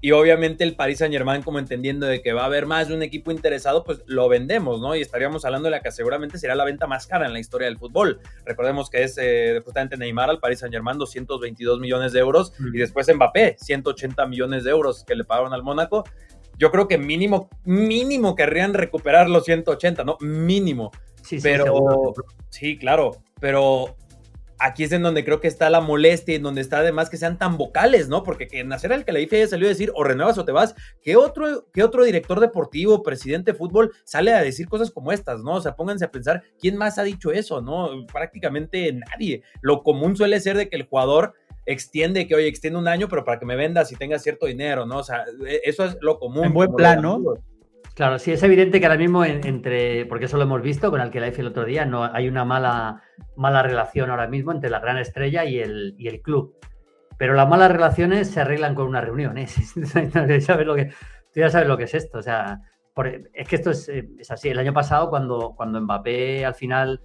[0.00, 2.94] y obviamente el Paris Saint Germain, como entendiendo de que va a haber más de
[2.94, 4.94] un equipo interesado, pues lo vendemos, ¿no?
[4.94, 7.66] Y estaríamos hablando de la que seguramente será la venta más cara en la historia
[7.66, 8.20] del fútbol.
[8.44, 12.78] Recordemos que es eh, justamente Neymar al Paris Saint Germain, 222 millones de euros, y
[12.78, 16.04] después Mbappé, 180 millones de euros que le pagaron al Mónaco.
[16.58, 20.16] Yo creo que mínimo, mínimo querrían recuperar los 180, ¿no?
[20.20, 20.90] Mínimo.
[21.22, 22.14] Sí, sí, pero,
[22.50, 23.96] sí, claro, pero
[24.58, 27.16] aquí es en donde creo que está la molestia y en donde está además que
[27.16, 28.22] sean tan vocales, ¿no?
[28.22, 31.16] Porque que Nacer al Khelaifi haya salió a decir o renuevas o te vas, ¿qué
[31.16, 35.54] otro, ¿qué otro director deportivo, presidente de fútbol sale a decir cosas como estas, ¿no?
[35.54, 38.06] O sea, pónganse a pensar, ¿quién más ha dicho eso, no?
[38.12, 39.42] Prácticamente nadie.
[39.60, 41.34] Lo común suele ser de que el jugador
[41.66, 44.86] extiende, que oye, extiende un año, pero para que me vendas y tengas cierto dinero,
[44.86, 44.98] ¿no?
[44.98, 46.44] O sea, e, eso es lo común.
[46.44, 47.22] En buen plan, ¿no?
[47.96, 51.10] Claro, sí, es evidente que ahora mismo entre, porque eso lo hemos visto con el
[51.10, 53.02] que el otro día, no hay una mala,
[53.36, 56.58] mala relación ahora mismo entre la gran estrella y el, y el club.
[57.16, 59.46] Pero las malas relaciones se arreglan con una reunión, ¿eh?
[60.42, 60.92] ¿Sabes lo que,
[61.32, 62.18] tú ya sabes lo que es esto.
[62.18, 62.60] O sea,
[63.32, 64.50] es que esto es, es, así.
[64.50, 67.00] El año pasado, cuando, cuando Mbappé al final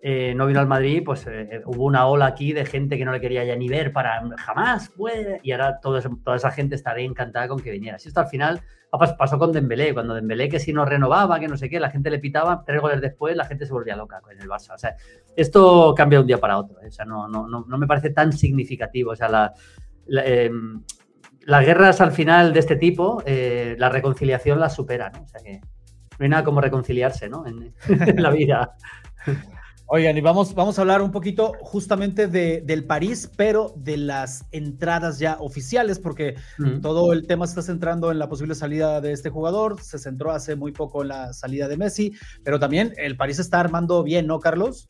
[0.00, 3.10] eh, no vino al Madrid, pues eh, hubo una ola aquí de gente que no
[3.12, 5.40] le quería ya ni ver para jamás puede.
[5.42, 7.98] Y ahora toda esa gente estaría encantada con que viniera.
[7.98, 11.56] Si esto al final pasó con Dembélé, cuando Dembélé que si no renovaba, que no
[11.56, 14.40] sé qué, la gente le pitaba, tres goles después la gente se volvía loca en
[14.40, 14.74] el Barça.
[14.74, 14.94] O sea,
[15.36, 16.80] esto cambia de un día para otro.
[16.80, 16.86] ¿eh?
[16.88, 19.10] O sea, no, no, no, no, me parece tan significativo.
[19.12, 19.52] O sea, la,
[20.24, 20.80] em,
[21.42, 25.22] las guerras al final de este tipo, la reconciliación las supera, ¿no?
[25.22, 25.60] O sea que
[26.18, 27.44] no hay nada como reconciliarse, ¿no?
[27.46, 27.74] en
[28.22, 28.76] la vida.
[29.90, 34.44] Oigan, y vamos, vamos a hablar un poquito justamente de, del París, pero de las
[34.52, 36.34] entradas ya oficiales, porque
[36.82, 40.30] todo el tema se está centrando en la posible salida de este jugador, se centró
[40.30, 42.12] hace muy poco en la salida de Messi,
[42.44, 44.86] pero también el París está armando bien, ¿no, Carlos?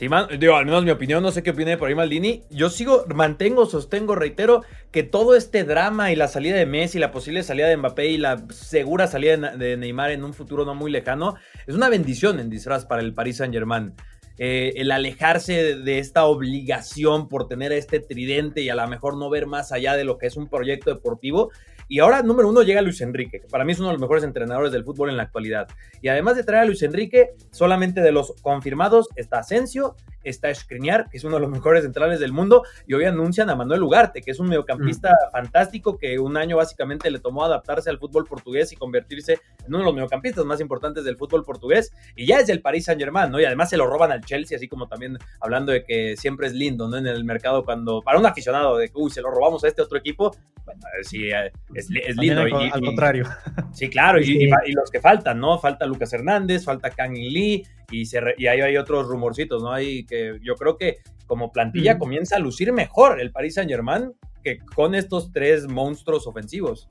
[0.00, 0.08] Sí,
[0.38, 2.42] digo, al menos mi opinión, no sé qué opine por ahí Maldini.
[2.48, 7.10] Yo sigo, mantengo, sostengo, reitero que todo este drama y la salida de Messi, la
[7.10, 10.90] posible salida de Mbappé y la segura salida de Neymar en un futuro no muy
[10.90, 11.34] lejano,
[11.66, 13.92] es una bendición en disfraz para el Paris Saint Germain.
[14.38, 19.28] Eh, el alejarse de, esta obligación por tener este tridente y a lo mejor no
[19.28, 21.50] ver más allá de lo que es un proyecto deportivo,
[21.90, 24.22] y ahora, número uno, llega Luis Enrique, que para mí es uno de los mejores
[24.22, 25.66] entrenadores del fútbol en la actualidad.
[26.00, 31.08] Y además de traer a Luis Enrique, solamente de los confirmados está Asensio, está Skriniar,
[31.08, 34.20] que es uno de los mejores centrales del mundo, y hoy anuncian a Manuel Ugarte,
[34.22, 35.32] que es un mediocampista mm.
[35.32, 39.78] fantástico que un año básicamente le tomó adaptarse al fútbol portugués y convertirse en uno
[39.78, 43.30] de los mediocampistas más importantes del fútbol portugués, y ya es del Paris Saint Germain,
[43.30, 43.40] ¿no?
[43.40, 46.52] Y además se lo roban al Chelsea, así como también hablando de que siempre es
[46.52, 46.96] lindo, ¿no?
[46.96, 49.82] En el mercado cuando, para un aficionado de que, uy, se lo robamos a este
[49.82, 50.32] otro equipo,
[50.64, 52.42] bueno, sí, eh, es, lindo.
[52.42, 53.24] Al, y, al contrario.
[53.72, 55.58] Sí, claro, y, los que faltan, ¿no?
[55.58, 59.72] Falta Lucas Hernández, falta Kang Lee, y, se, y ahí hay otros rumorcitos, ¿no?
[59.72, 64.12] Hay que yo creo que como plantilla comienza a lucir mejor el Paris Saint Germain
[64.42, 66.88] que con estos tres monstruos ofensivos.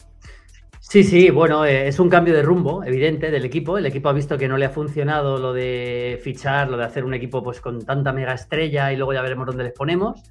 [0.80, 3.78] Sí, sí, bueno, eh, es un cambio de rumbo evidente del equipo.
[3.78, 7.04] El equipo ha visto que no le ha funcionado lo de fichar, lo de hacer
[7.04, 10.24] un equipo pues con tanta mega estrella y luego ya veremos dónde les ponemos.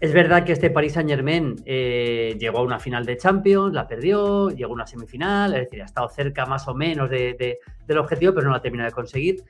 [0.00, 3.86] Es verdad que este Paris Saint Germain eh, llegó a una final de Champions, la
[3.86, 7.98] perdió, llegó a una semifinal, es decir, ha estado cerca más o menos de, del
[7.98, 9.44] objetivo, pero no la ha terminado de conseguir.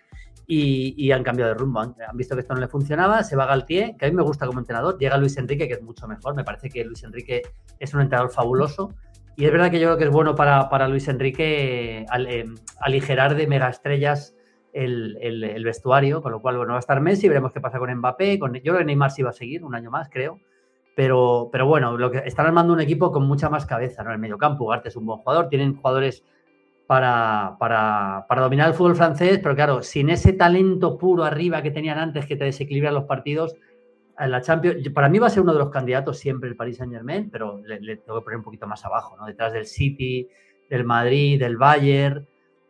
[0.50, 1.80] Y, han cambiado de rumbo.
[1.80, 4.46] Han, visto que esto no le funcionaba, se va Galtier, que a mí me gusta
[4.46, 6.34] como entrenador, llega Luis Enrique, que es mucho mejor.
[6.34, 7.42] Me parece que Luis Enrique
[7.78, 8.94] es un entrenador fabuloso.
[9.36, 12.44] Y es verdad que yo creo que es bueno para, para Luis Enrique eh,
[12.80, 14.34] aligerar de mega estrellas
[14.72, 18.38] el, vestuario, con lo cual, bueno, va a estar Messi, veremos qué pasa con Mbappé,
[18.38, 20.40] con, yo creo que Neymar sí va a seguir un año más, creo,
[20.94, 24.10] pero, pero bueno, lo que están armando un equipo con mucha más cabeza, ¿no?
[24.10, 26.24] En el mediocampo, Ugarte es un buen jugador, tienen jugadores
[26.88, 31.70] para, para, para, dominar el fútbol francés, pero claro, sin ese talento puro arriba que
[31.70, 33.56] tenían antes que te desequilibran los partidos,
[34.18, 36.78] en la Champions, para mí va a ser uno de los candidatos siempre el Paris
[36.78, 39.26] Saint Germain, pero le, le tengo que poner un poquito más abajo, ¿no?
[39.26, 40.28] Detrás del City,
[40.70, 42.26] del Madrid, del Bayern,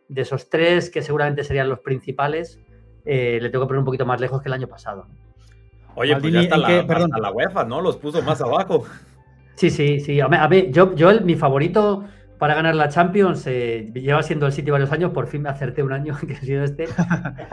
[0.09, 2.59] de esos tres, que seguramente serían los principales,
[3.05, 5.07] eh, le tengo que poner un poquito más lejos que el año pasado.
[5.95, 7.79] Oye, pues ya está la, la UEFA, ¿no?
[7.79, 8.83] Los puso más abajo.
[9.55, 10.19] Sí, sí, sí.
[10.19, 12.03] A ver, yo, yo mi favorito
[12.39, 15.83] para ganar la Champions eh, lleva siendo el City varios años, por fin me acerté
[15.83, 16.85] un año que ha sido este.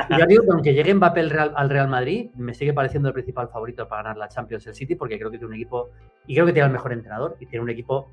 [0.09, 3.49] Y ya digo que aunque llegue Mbappé al Real Madrid, me sigue pareciendo el principal
[3.49, 5.90] favorito para ganar la Champions el City, porque creo que tiene un equipo,
[6.29, 8.12] y creo que tiene el mejor entrenador, y tiene un equipo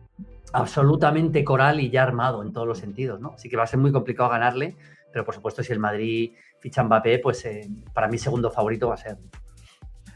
[0.51, 3.33] absolutamente coral y ya armado en todos los sentidos, ¿no?
[3.35, 4.75] Así que va a ser muy complicado ganarle,
[5.11, 8.95] pero por supuesto si el Madrid ficha Mbappé, pues eh, para mí segundo favorito va
[8.95, 9.17] a ser.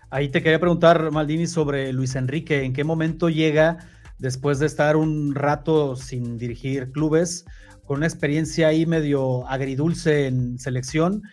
[0.10, 3.78] Ahí te quería preguntar, Maldini, sobre Luis Enrique, ¿en qué momento llega?
[4.20, 7.46] Después de estar un rato sin dirigir clubes,
[7.86, 11.24] con una experiencia ahí medio agridulce en selección.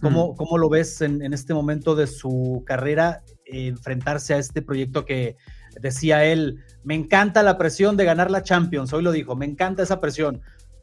[0.00, 0.56] ¿Cómo, mm.
[0.58, 5.36] lo ves en, este momento de su carrera enfrentarse a este proyecto que
[5.80, 9.82] decía él, me encanta la presión de ganar la Champions, hoy lo dijo, me encanta
[9.82, 10.40] esa presión,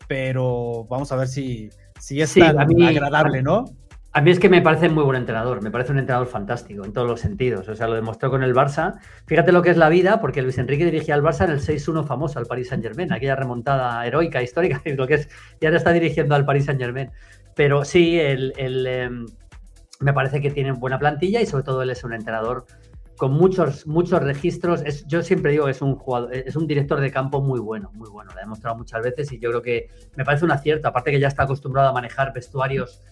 [0.08, 1.70] pero vamos a ver si,
[2.00, 3.66] si es tan agradable, ¿no?
[4.12, 6.94] A mí es que me parece muy buen entrenador, me parece un entrenador fantástico en
[6.94, 7.70] todos los sentidos.
[7.70, 8.98] O sea, lo demostró con el Barça.
[9.28, 12.04] Fíjate lo que es la vida, porque Luis Enrique dirigía al Barça en el 6-1
[12.06, 15.30] famoso al Paris Saint Germain, aquella remontada heroica, histórica, lo que es,
[15.62, 17.12] y ahora está dirigiendo al Paris Saint Germain.
[17.54, 19.26] Pero sí, em,
[20.00, 22.66] me parece que tiene buena plantilla y sobre todo él es un entrenador
[23.16, 24.82] con muchos, muchos registros.
[25.06, 28.10] Yo siempre digo que es un jugador, es un director de campo muy bueno, muy
[28.10, 28.32] bueno.
[28.34, 30.88] Lo ha demostrado muchas veces y yo creo que me parece un acierto.
[30.88, 33.04] Aparte que ya está acostumbrado a manejar vestuarios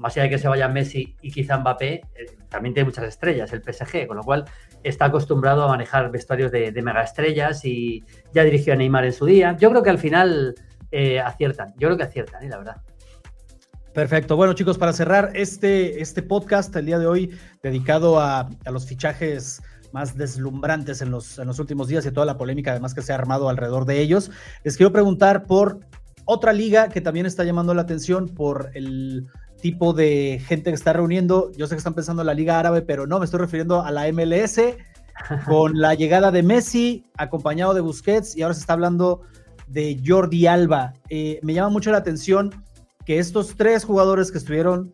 [0.00, 2.02] más allá de que se vaya Messi y quizá Mbappé, eh,
[2.48, 4.46] también tiene muchas estrellas el PSG, con lo cual
[4.82, 9.26] está acostumbrado a manejar vestuarios de, mega estrellas y ya dirigió a Neymar en su
[9.26, 9.54] día.
[9.58, 10.54] Yo creo que al final
[10.90, 12.48] eh, aciertan, yo creo que aciertan, ¿eh?
[12.48, 12.76] la verdad.
[13.92, 14.36] Perfecto.
[14.36, 19.62] Bueno, chicos, para cerrar este, este podcast el día de hoy dedicado a, los fichajes
[19.92, 23.12] más deslumbrantes en los, en los últimos días y toda la polémica además que se
[23.12, 24.30] ha armado alrededor de ellos,
[24.64, 25.80] les quiero preguntar por
[26.24, 29.26] otra liga que también está llamando la atención por el
[29.60, 31.50] tipo de gente que está reuniendo.
[31.56, 33.90] Yo sé que están pensando en la Liga Árabe, pero no, me estoy refiriendo a
[33.90, 34.60] la MLS
[35.46, 39.22] con la llegada de Messi, acompañado de Busquets, y ahora se está hablando
[39.68, 40.94] de Jordi Alba.
[41.08, 42.50] Eh, me llama mucho la atención
[43.04, 44.92] que estos tres jugadores que estuvieron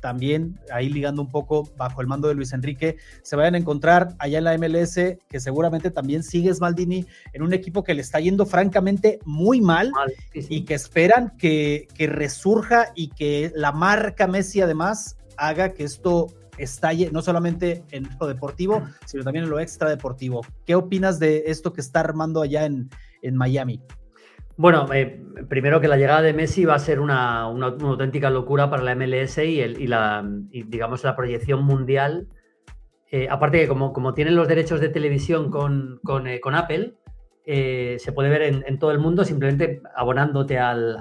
[0.00, 4.14] también ahí ligando un poco bajo el mando de Luis Enrique, se vayan a encontrar
[4.18, 8.20] allá en la MLS, que seguramente también sigues Maldini en un equipo que le está
[8.20, 9.92] yendo francamente muy mal,
[10.34, 16.28] y que esperan que, que resurja y que la marca Messi además haga que esto
[16.58, 20.42] estalle no solamente en lo deportivo, sino también en lo extra deportivo.
[20.66, 22.90] ¿Qué opinas de esto que está armando allá en,
[23.22, 23.80] en Miami?
[24.56, 28.82] Bueno, eh, primero que la llegada de Messi va a ser una, auténtica locura para
[28.82, 32.28] la MLS y, la, digamos, la proyección mundial.
[33.10, 36.94] Eh, aparte que como, tienen los derechos de televisión con, eh, Apple,
[37.46, 40.96] se puede ver en, todo el mundo simplemente abonándote al,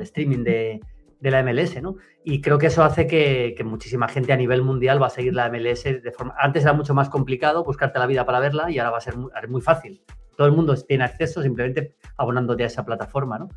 [0.00, 0.80] streaming de,
[1.20, 1.96] la MLS, ¿no?
[2.24, 5.48] Y creo que eso hace que, muchísima gente a nivel mundial va a seguir la
[5.50, 6.34] MLS de forma...
[6.38, 9.16] Antes era mucho más complicado buscarte la vida para verla y ahora va a ser
[9.48, 10.02] muy fácil
[10.40, 13.50] todo el mundo tiene acceso simplemente abonándote a esa plataforma, ¿no?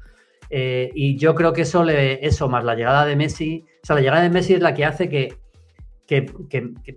[0.50, 3.96] Eh, y yo creo que eso, le, eso más la llegada de Messi, o sea,
[3.96, 5.38] la llegada de Messi es la que hace que,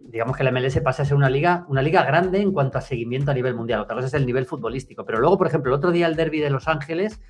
[0.09, 2.81] digamos que la MLS pase a ser una liga, una liga grande en cuanto a
[2.81, 3.79] seguimiento a nivel mundial.
[3.79, 5.07] Otra cosa es el nivel futbolístico.
[5.07, 7.21] Pero luego, por ejemplo, el otro día el derby de Los Ángeles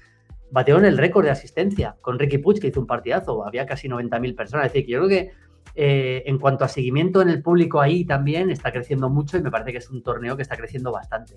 [0.50, 3.46] bateó en el récord de asistencia con Ricky Puig, que hizo un partidazo.
[3.46, 4.66] Había casi 90.000 personas.
[4.66, 5.30] Es decir, que yo creo que
[5.74, 9.50] eh, en cuanto a seguimiento en el público ahí también está creciendo mucho y me
[9.50, 11.34] parece que es un torneo que está creciendo bastante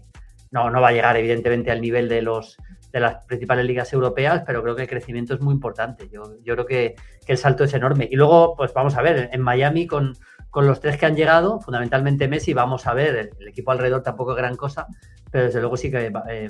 [0.52, 2.58] no, no va a llegar evidentemente al nivel de los
[2.92, 6.10] de las principales ligas europeas, pero creo que el crecimiento es muy importante.
[6.10, 6.96] Yo, yo creo que,
[7.28, 8.10] el salto es enorme.
[8.10, 10.18] Y luego, pues vamos a ver, en Miami con,
[10.56, 14.38] los tres que han llegado, fundamentalmente Messi, vamos a ver, el, equipo alrededor tampoco es
[14.38, 14.88] gran cosa,
[15.30, 16.50] pero desde luego sí que va, eh,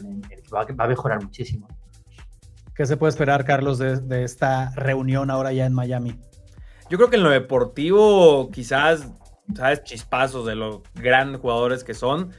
[0.78, 1.68] a mejorar muchísimo.
[2.74, 6.18] ¿Qué se puede esperar, Carlos, de, de esta reunión ahora ya en Miami?
[6.90, 9.12] Yo creo que en lo deportivo, quizás,
[9.54, 9.84] ¿sabes?
[9.84, 12.32] Chispazos de los grandes jugadores que son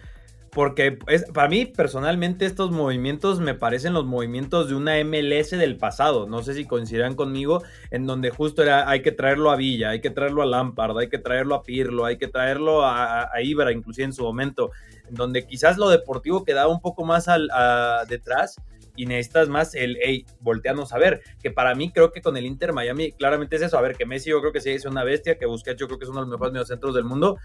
[0.53, 5.77] porque es, para mí personalmente estos movimientos me parecen los movimientos de una MLS del
[5.77, 6.27] pasado.
[6.27, 10.01] No sé si coincidirán conmigo, en donde justo era hay que traerlo a Villa, hay
[10.01, 14.07] que traerlo a Lampard, hay que traerlo a Pirlo, hay que traerlo a, Ibra, inclusive
[14.07, 14.71] en su momento,
[15.09, 17.49] en donde quizás lo deportivo quedaba un poco más al,
[18.09, 18.57] detrás
[19.01, 22.45] y necesitas más el, hey, volteanos a ver, que para mí creo que con el
[22.45, 25.05] Inter Miami claramente es eso, a ver, que Messi yo creo que sí es una
[25.05, 27.39] bestia, que Busquets yo creo que es uno de los mejores mediocentros del mundo,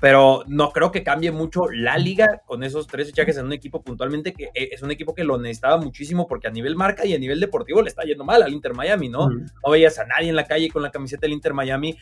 [0.00, 3.82] pero no creo que cambie mucho la liga con esos tres fichajes en un equipo
[3.82, 7.12] puntualmente que eh, es un equipo que lo necesitaba muchísimo porque a nivel marca y
[7.12, 9.28] a nivel deportivo le está yendo mal al Inter Miami, ¿no?
[9.28, 11.98] No veías a nadie en la calle con la camiseta del Inter Miami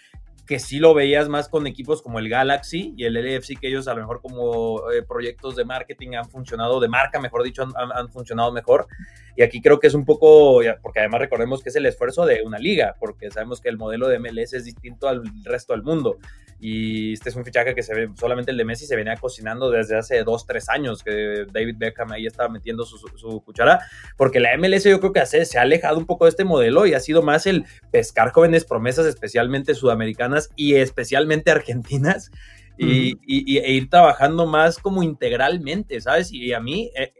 [0.50, 3.86] que sí lo veías más con equipos como el Galaxy y el LFC, que ellos
[3.86, 8.08] a lo mejor como eh, proyectos de marketing han funcionado, de marca, mejor dicho, han,
[8.08, 8.88] funcionado mejor.
[9.36, 12.42] Y aquí creo que es un poco, porque además recordemos que es el esfuerzo de
[12.42, 16.18] una liga, porque sabemos que el modelo de MLS es distinto al resto del mundo.
[16.60, 19.70] Y este es un fichaje que se ve, solamente el de Messi se venía cocinando
[19.70, 23.80] desde hace dos, tres años, que David Beckham ahí estaba metiendo su, cuchara,
[24.16, 26.92] porque la MLS yo creo que se ha alejado un poco de este modelo y
[26.92, 32.30] ha sido más el pescar jóvenes promesas, especialmente sudamericanas y especialmente argentinas,
[32.76, 33.18] y,
[33.58, 36.30] e ir trabajando más como integralmente, ¿sabes?
[36.32, 36.90] Y a mí...
[36.94, 37.14] Eh,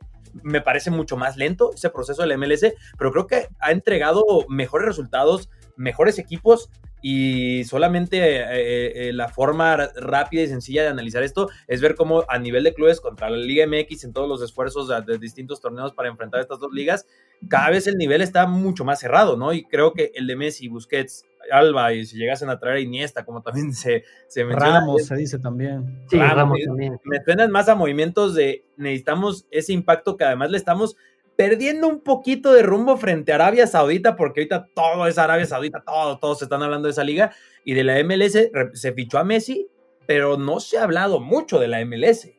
[0.45, 4.87] me parece mucho más lento ese proceso del MLS, pero creo que ha entregado mejores
[4.87, 6.71] resultados, mejores equipos
[7.03, 11.95] y solamente eh, eh, eh, la forma rápida y sencilla de analizar esto es ver
[11.95, 15.61] cómo a nivel de clubes contra la Liga MX en todos los esfuerzos de, distintos
[15.61, 17.07] torneos para enfrentar estas dos ligas,
[17.49, 19.53] cada vez el nivel está mucho más cerrado, ¿no?
[19.53, 23.25] Y creo que el de Messi, Busquets, Alba y si llegasen a traer a Iniesta,
[23.25, 24.81] como también se, se menciona.
[24.81, 26.05] Ramos se dice también.
[26.09, 27.01] Sí, Ramos, también.
[27.05, 30.97] Me suenan más a movimientos de necesitamos ese impacto que además le estamos
[31.41, 35.83] perdiendo un poquito de rumbo frente a Arabia Saudita, porque ahorita todo es Arabia Saudita,
[35.83, 37.33] todo, todos están hablando de esa liga,
[37.65, 39.67] y de la MLS se fichó a Messi,
[40.07, 42.31] pero no se ha hablado mucho de la MLS.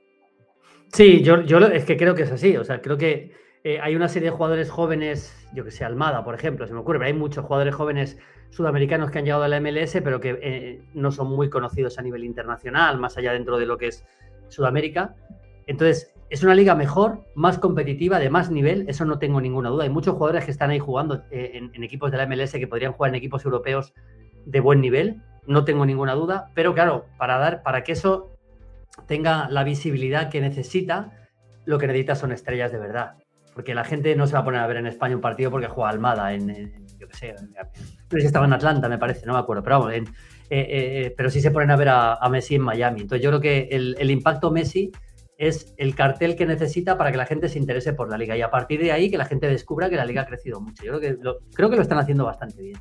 [0.93, 3.31] Sí, yo, yo es que creo que es así, o sea, creo que
[3.63, 6.81] eh, hay una serie de jugadores jóvenes, yo que sé, Almada, por ejemplo, se me
[6.81, 8.19] ocurre, pero hay muchos jugadores jóvenes
[8.51, 12.03] sudamericanos que han llegado a la MLS, pero que eh, no son muy conocidos a
[12.03, 14.05] nivel internacional, más allá dentro de lo que es
[14.49, 15.15] Sudamérica.
[15.65, 19.83] Entonces, es una liga mejor, más competitiva, de más nivel, eso no tengo ninguna duda.
[19.83, 22.93] Hay muchos jugadores que están ahí jugando eh, en, equipos de la MLS que podrían
[22.93, 23.93] jugar en equipos europeos
[24.45, 28.37] de buen nivel, no tengo ninguna duda, pero claro, para dar, para que eso
[29.07, 31.11] tenga la visibilidad que necesita,
[31.65, 33.15] lo que necesita son estrellas de verdad.
[33.53, 35.67] Porque la gente no se va a poner a ver en España un partido porque
[35.67, 37.65] juega Almada en, yo qué sé, no
[38.09, 40.05] sé si estaba en Atlanta, me parece, no me acuerdo, pero vamos, eh,
[40.49, 43.01] eh, pero sí se ponen a ver a, Messi en Miami.
[43.01, 44.93] Entonces yo creo que el, el impacto Messi
[45.41, 48.43] es el cartel que necesita para que la gente se interese por la liga y
[48.43, 50.83] a partir de ahí que la gente descubra que la liga ha crecido mucho.
[50.83, 52.77] Yo creo que lo, creo que lo están haciendo bastante bien.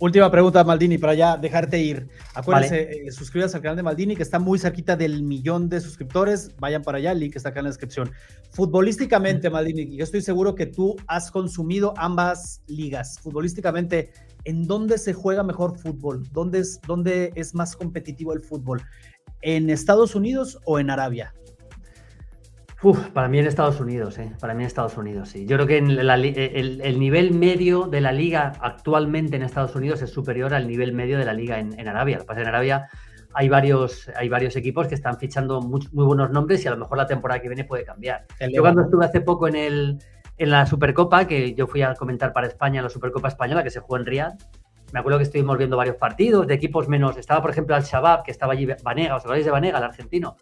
[0.00, 2.08] Última pregunta, Maldini, para ya dejarte ir.
[2.34, 6.56] Acuérdense, eh, suscríbanse al canal de Maldini, que está muy cerquita del millón de suscriptores.
[6.58, 8.10] Vayan para allá, el link está acá en la descripción.
[8.50, 13.20] Futbolísticamente, Maldini, yo estoy seguro que tú has consumido ambas ligas.
[13.20, 14.10] Futbolísticamente,
[14.42, 16.24] ¿en dónde se juega mejor fútbol?
[16.32, 18.82] ¿Dónde es, dónde es más competitivo el fútbol?
[19.42, 21.32] ¿En Estados Unidos o en Arabia?
[22.92, 24.32] Para mí en Estados Unidos, ¿eh?
[24.38, 25.46] Para mí en Estados Unidos, sí.
[25.46, 30.52] Yo creo que el, nivel medio de la liga actualmente en Estados Unidos es superior
[30.52, 32.16] al nivel medio de la liga en, Arabia.
[32.16, 32.88] Lo que pasa en Arabia
[33.32, 36.98] hay varios, hay varios equipos que están fichando muy, buenos nombres y a lo mejor
[36.98, 38.26] la temporada que viene puede cambiar.
[38.52, 39.98] Yo cuando estuve hace poco en el,
[40.36, 43.80] en la Supercopa, que yo fui a comentar para España, la Supercopa Española, que se
[43.80, 44.34] jugó en Riyadh,
[44.92, 47.16] me acuerdo que estuvimos viendo varios partidos de equipos menos.
[47.16, 50.36] Estaba, por ejemplo, Al Shabab, que estaba allí, Vanega, ¿os acordáis de Vanega, el argentino?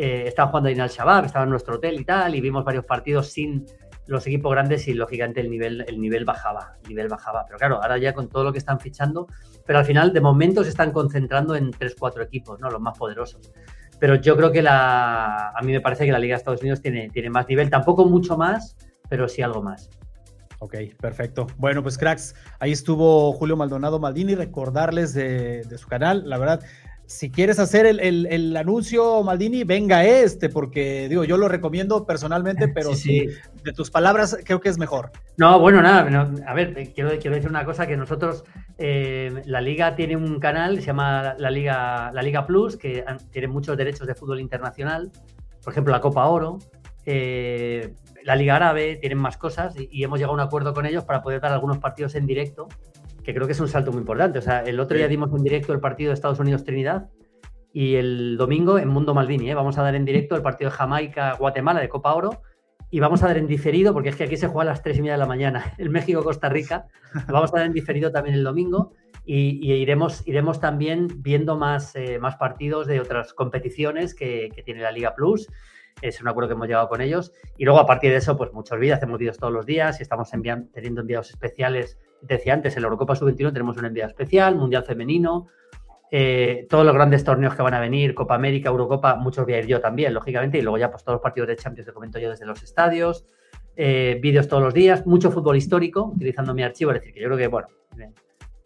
[0.00, 2.64] Eh, estaba jugando ahí en Al Shabab, estaba en nuestro hotel y tal, y vimos
[2.64, 3.66] varios partidos sin
[4.06, 7.44] los equipos grandes y lógicamente el nivel, el nivel bajaba, el nivel bajaba.
[7.44, 9.26] Pero claro, ahora ya con todo lo que están fichando,
[9.66, 12.70] pero al final de momento se están concentrando en 3-4 equipos, ¿no?
[12.70, 13.50] Los más poderosos.
[13.98, 16.80] Pero yo creo que la, a mí me parece que la Liga de Estados Unidos
[16.80, 18.76] tiene, tiene más nivel, tampoco mucho más,
[19.08, 19.90] pero sí algo más.
[20.60, 21.46] Ok, perfecto.
[21.56, 26.64] Bueno, pues cracks, ahí estuvo Julio Maldonado Maldini, recordarles de, su canal, la verdad,
[27.08, 32.94] si quieres hacer el, anuncio, Maldini, venga este, porque digo, yo lo recomiendo personalmente, pero
[32.94, 33.26] sí,
[33.64, 35.10] de tus palabras creo que es mejor.
[35.38, 38.44] No, bueno, nada, a ver, quiero, quiero, decir una cosa, que nosotros,
[38.76, 43.48] eh, la liga tiene un canal, se llama la Liga, la liga Plus, que tiene
[43.48, 45.10] muchos derechos de fútbol internacional,
[45.64, 46.58] por ejemplo, la Copa Oro.
[47.06, 47.94] Eh,
[48.24, 51.22] la Liga Árabe, tienen más cosas y, hemos llegado a un acuerdo con ellos para
[51.22, 52.68] poder dar algunos partidos en directo,
[53.28, 54.38] que creo que es un salto muy importante.
[54.38, 57.10] O sea, el otro día dimos en directo el partido de Estados Unidos-Trinidad
[57.74, 59.50] y el domingo en Mundo Maldini.
[59.50, 59.54] ¿eh?
[59.54, 62.40] Vamos a dar en directo el partido de Jamaica-Guatemala de Copa Oro
[62.90, 64.96] y vamos a dar en diferido, porque es que aquí se juega a las 3
[64.96, 66.86] y media de la mañana, el México-Costa Rica.
[67.28, 68.92] Vamos a dar en diferido también el domingo
[69.26, 74.80] y, iremos, iremos también viendo más, eh, más partidos de otras competiciones que, que tiene
[74.80, 75.48] la Liga Plus
[76.00, 77.32] es un acuerdo que hemos llegado con ellos.
[77.56, 80.02] Y luego, a partir de eso, pues muchos vídeos, hacemos vídeos todos los días y
[80.02, 81.98] estamos teniendo enviados especiales.
[82.20, 85.48] Decía antes, en la Eurocopa Sub-21 tenemos un enviado especial, Mundial Femenino,
[86.10, 89.58] eh, todos los grandes torneos que van a venir, Copa América, Eurocopa, muchos voy a
[89.58, 92.18] ir yo también, lógicamente, y luego ya pues todos los partidos de Champions que comento
[92.18, 93.26] yo desde los estadios,
[93.76, 97.26] eh, vídeos todos los días, mucho fútbol histórico, utilizando mi archivo, es decir, que yo
[97.28, 97.68] creo que, bueno,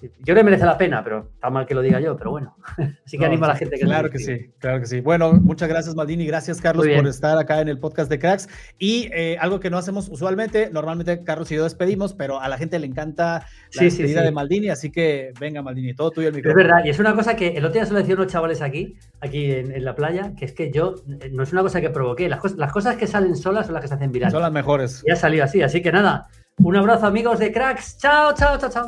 [0.03, 2.57] yo creo que merece la pena, pero está mal que lo diga yo, pero bueno.
[3.07, 5.01] Así que animo a la gente que Claro que sí, claro que sí.
[5.01, 6.27] Bueno, muchas gracias, Maldini.
[6.27, 8.49] Gracias, Carlos, por estar acá en el podcast de Cracks.
[8.79, 12.59] Y eh, algo que no hacemos usualmente, normalmente Carlos y yo despedimos, pero a la
[12.59, 16.61] gente le encanta la despedida de Maldini, así que venga, Maldini, todo tuyo el micrófono.
[16.61, 18.63] Es verdad, y es una cosa que el otro día se lo decía unos chavales
[18.63, 21.91] aquí, aquí en, la playa, que es que yo, eh, no es una cosa que
[21.91, 24.33] provoqué, las, las cosas que salen solas son las que se hacen virales.
[24.33, 25.03] Son las mejores.
[25.07, 26.29] Y ha salido así, así que nada,
[26.59, 27.99] un abrazo amigos de Cracks.
[27.99, 28.85] Chao, chao, chao, chao.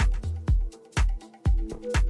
[1.71, 2.04] thank you